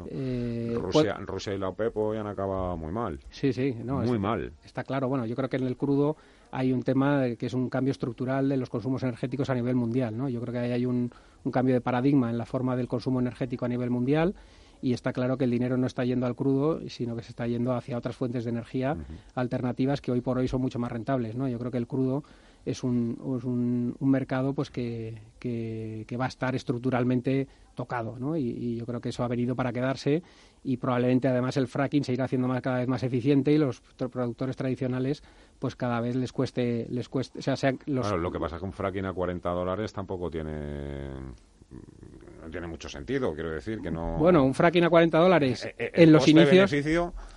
Eh, 0.10 0.78
Rusia, 0.80 1.16
Rusia, 1.18 1.54
y 1.54 1.58
la 1.58 1.70
OPEP 1.70 1.96
hoy 1.98 2.18
han 2.18 2.28
acabado 2.28 2.78
muy 2.78 2.92
mal. 2.92 3.20
Sí, 3.30 3.52
sí. 3.52 3.76
No, 3.84 4.00
muy 4.02 4.20
mal. 4.20 4.54
Está 4.64 4.84
claro. 4.84 5.10
Bueno, 5.10 5.26
yo 5.26 5.36
creo 5.36 5.50
que 5.50 5.58
en 5.58 5.68
el 5.68 5.76
crudo 5.76 6.16
hay 6.52 6.72
un 6.72 6.84
tema 6.84 7.24
que 7.38 7.46
es 7.48 7.54
un 7.54 7.70
cambio 7.70 7.92
estructural 7.92 8.48
de 8.48 8.58
los 8.58 8.70
consumos 8.70 9.04
energéticos 9.04 9.50
a 9.50 9.56
nivel 9.56 9.76
mundial, 9.76 10.18
¿no? 10.18 10.30
Yo 10.30 10.40
creo 10.40 10.54
que 10.54 10.60
ahí 10.60 10.72
hay 10.72 10.86
un, 10.86 11.12
un 11.44 11.52
cambio 11.52 11.76
de 11.76 11.82
paradigma 11.82 12.30
en 12.30 12.38
la 12.38 12.46
forma 12.46 12.76
del 12.78 12.88
consumo 12.88 13.20
energético 13.20 13.66
a 13.66 13.68
nivel 13.68 13.90
mundial 13.90 14.36
y 14.82 14.94
está 14.94 15.14
claro 15.14 15.38
que 15.38 15.46
el 15.46 15.52
dinero 15.52 15.78
no 15.78 15.88
está 15.88 16.06
yendo 16.06 16.26
al 16.28 16.36
crudo, 16.36 16.80
sino 16.90 17.16
que 17.16 17.24
se 17.24 17.30
está 17.30 17.48
yendo 17.48 17.74
hacia 17.74 17.98
otras 17.98 18.16
fuentes 18.16 18.44
de 18.44 18.52
energía 18.52 18.96
alternativas 19.34 20.00
que 20.00 20.12
hoy 20.12 20.22
por 20.22 20.38
hoy 20.38 20.48
son 20.48 20.62
mucho 20.62 20.80
más 20.80 20.92
rentables, 20.92 21.36
¿no? 21.36 21.48
Yo 21.48 21.58
creo 21.58 21.72
que 21.72 21.78
el 21.78 21.88
crudo 21.88 22.24
es 22.66 22.84
un, 22.84 23.18
un, 23.22 23.96
un 23.98 24.10
mercado 24.10 24.54
pues 24.54 24.72
que, 24.72 25.22
que, 25.40 26.18
va 26.20 26.26
a 26.26 26.28
estar 26.28 26.56
estructuralmente 26.56 27.48
tocado, 27.76 28.18
¿no? 28.18 28.36
Y, 28.36 28.78
yo 28.78 28.86
creo 28.86 29.00
que 29.00 29.10
eso 29.10 29.24
ha 29.24 29.28
venido 29.28 29.56
para 29.56 29.72
quedarse 29.72 30.24
y 30.64 30.78
probablemente 30.78 31.28
además 31.28 31.58
el 31.58 31.68
fracking 31.68 32.04
se 32.04 32.14
irá 32.14 32.26
haciendo 32.26 32.48
más, 32.48 32.62
cada 32.62 32.80
vez 32.80 32.88
más 32.88 33.04
eficiente 33.04 33.52
y 33.52 33.58
los 33.58 33.82
productores 33.82 34.56
tradicionales 34.56 35.24
pues 35.60 35.76
cada 35.76 36.02
vez 36.02 36.16
les 36.16 36.32
cueste 36.32 36.88
les 36.90 37.08
cueste 37.08 37.40
o 37.40 37.42
sea, 37.42 37.56
sean 37.56 37.80
los... 37.86 38.12
lo 38.12 38.32
que 38.32 38.40
pasa 38.40 38.58
con 38.58 38.74
fracking 38.74 39.06
a 39.06 39.14
40 39.14 39.50
dólares 39.52 39.94
tampoco 39.94 40.32
tiene 40.32 41.10
no 42.42 42.52
tiene 42.52 42.68
mucho 42.68 42.90
sentido, 42.90 43.34
quiero 43.34 43.52
decir 43.52 43.82
que 43.82 43.90
no. 43.90 44.18
Bueno, 44.18 44.44
un 44.44 44.54
fracking 44.54 44.84
a 44.84 44.90
40 44.90 45.18
dólares 45.18 45.66
eh, 45.66 45.76
eh, 45.78 45.92
en 45.96 46.12
los 46.12 46.28
inicios. 46.28 46.72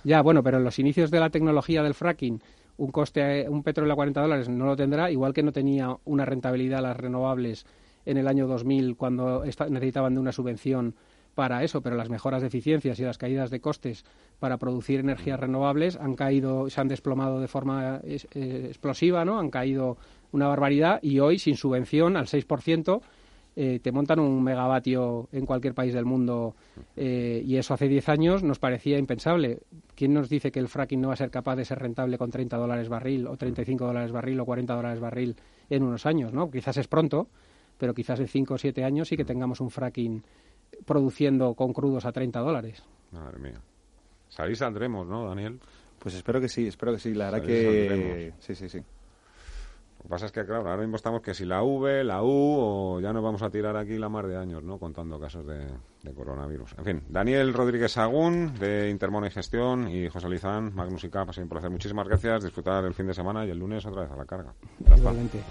Ya, 0.03 0.21
bueno, 0.21 0.43
pero 0.43 0.57
en 0.57 0.63
los 0.63 0.77
inicios 0.77 1.09
de 1.09 1.19
la 1.19 1.31
tecnología 1.31 1.81
del 1.81 1.95
fracking 1.95 2.39
un 2.79 2.91
coste, 2.91 3.47
un 3.49 3.61
petróleo 3.61 3.93
a 3.93 3.95
40 3.95 4.21
dólares 4.21 4.49
no 4.49 4.65
lo 4.65 4.75
tendrá, 4.75 5.11
igual 5.11 5.33
que 5.33 5.43
no 5.43 5.51
tenía 5.51 5.97
una 6.05 6.25
rentabilidad 6.25 6.81
las 6.81 6.97
renovables 6.97 7.65
en 8.05 8.17
el 8.17 8.27
año 8.27 8.47
2000 8.47 8.95
cuando 8.95 9.43
necesitaban 9.43 10.13
de 10.13 10.19
una 10.19 10.31
subvención 10.31 10.95
para 11.35 11.63
eso, 11.63 11.81
pero 11.81 11.95
las 11.95 12.09
mejoras 12.09 12.41
de 12.41 12.47
eficiencias 12.47 12.99
y 12.99 13.03
las 13.03 13.17
caídas 13.17 13.49
de 13.49 13.59
costes 13.59 14.03
para 14.39 14.57
producir 14.57 15.01
energías 15.01 15.39
renovables 15.39 15.97
han 15.97 16.15
caído, 16.15 16.69
se 16.69 16.81
han 16.81 16.87
desplomado 16.87 17.39
de 17.39 17.47
forma 17.47 17.99
eh, 18.03 18.65
explosiva, 18.67 19.23
¿no? 19.25 19.39
Han 19.39 19.49
caído 19.49 19.97
una 20.31 20.47
barbaridad 20.47 20.99
y 21.01 21.19
hoy 21.19 21.37
sin 21.37 21.55
subvención 21.55 22.17
al 22.17 22.27
6% 22.27 23.01
eh, 23.61 23.81
te 23.81 23.91
montan 23.91 24.21
un 24.21 24.41
megavatio 24.41 25.27
en 25.33 25.45
cualquier 25.45 25.73
país 25.73 25.93
del 25.93 26.05
mundo 26.05 26.55
eh, 26.95 27.43
y 27.45 27.57
eso 27.57 27.73
hace 27.73 27.89
10 27.89 28.07
años 28.07 28.41
nos 28.41 28.57
parecía 28.57 28.97
impensable. 28.97 29.59
¿Quién 29.95 30.13
nos 30.13 30.29
dice 30.29 30.49
que 30.49 30.61
el 30.61 30.69
fracking 30.69 31.01
no 31.01 31.09
va 31.09 31.15
a 31.15 31.17
ser 31.17 31.29
capaz 31.29 31.57
de 31.57 31.65
ser 31.65 31.77
rentable 31.77 32.17
con 32.17 32.31
30 32.31 32.55
dólares 32.55 32.87
barril 32.87 33.27
o 33.27 33.35
35 33.35 33.85
dólares 33.85 34.13
barril 34.13 34.39
o 34.39 34.45
40 34.45 34.73
dólares 34.73 35.01
barril 35.01 35.35
en 35.69 35.83
unos 35.83 36.05
años? 36.05 36.31
¿no? 36.31 36.49
Quizás 36.49 36.77
es 36.77 36.87
pronto, 36.87 37.27
pero 37.77 37.93
quizás 37.93 38.21
en 38.21 38.29
5 38.29 38.53
o 38.53 38.57
7 38.57 38.81
años 38.85 39.09
sí 39.09 39.17
que 39.17 39.25
tengamos 39.25 39.59
un 39.59 39.71
fracking 39.71 40.23
produciendo 40.85 41.53
con 41.53 41.73
crudos 41.73 42.05
a 42.05 42.13
30 42.13 42.39
dólares. 42.39 42.81
Madre 43.11 43.39
mía. 43.39 43.61
Salir 44.29 44.55
saldremos, 44.55 45.05
¿no, 45.05 45.27
Daniel? 45.27 45.59
Pues 45.99 46.15
espero 46.15 46.39
que 46.39 46.47
sí, 46.47 46.65
espero 46.65 46.93
que 46.93 46.99
sí. 46.99 47.13
La 47.13 47.29
verdad 47.29 47.45
que... 47.45 48.31
Sí, 48.39 48.55
sí, 48.55 48.69
sí. 48.69 48.79
Lo 49.99 50.03
que 50.03 50.09
pasa 50.09 50.25
es 50.27 50.31
que, 50.31 50.45
claro, 50.45 50.69
ahora 50.69 50.81
mismo 50.81 50.95
estamos 50.95 51.21
que 51.21 51.33
si 51.33 51.43
la 51.45 51.61
V, 51.61 52.05
la 52.05 52.23
U, 52.23 52.29
o 52.29 52.99
ya 53.01 53.11
nos 53.11 53.21
vamos 53.21 53.41
a 53.41 53.49
tirar 53.49 53.75
aquí 53.75 53.97
la 53.97 54.07
mar 54.07 54.27
de 54.27 54.37
años, 54.37 54.63
¿no? 54.63 54.79
Contando 54.79 55.19
casos 55.19 55.45
de, 55.45 56.13
coronavirus. 56.15 56.75
En 56.77 56.85
fin, 56.85 57.03
Daniel 57.09 57.53
Rodríguez 57.53 57.91
Sagún, 57.91 58.57
de 58.57 58.89
Intermona 58.89 59.27
y 59.27 59.31
Gestión, 59.31 59.89
y 59.89 60.07
José 60.07 60.29
Lizán, 60.29 60.73
Magnus 60.73 61.03
y 61.03 61.09
Capa, 61.09 61.33
por 61.47 61.57
hacer 61.57 61.69
muchísimas 61.69 62.07
gracias, 62.07 62.43
disfrutar 62.43 62.85
el 62.85 62.93
fin 62.93 63.07
de 63.07 63.13
semana 63.13 63.45
y 63.45 63.49
el 63.49 63.59
lunes 63.59 63.85
otra 63.85 64.03
vez 64.03 64.11
a 64.11 64.15
la 64.15 64.25
carga. 64.25 64.53
Igualmente. 64.97 65.43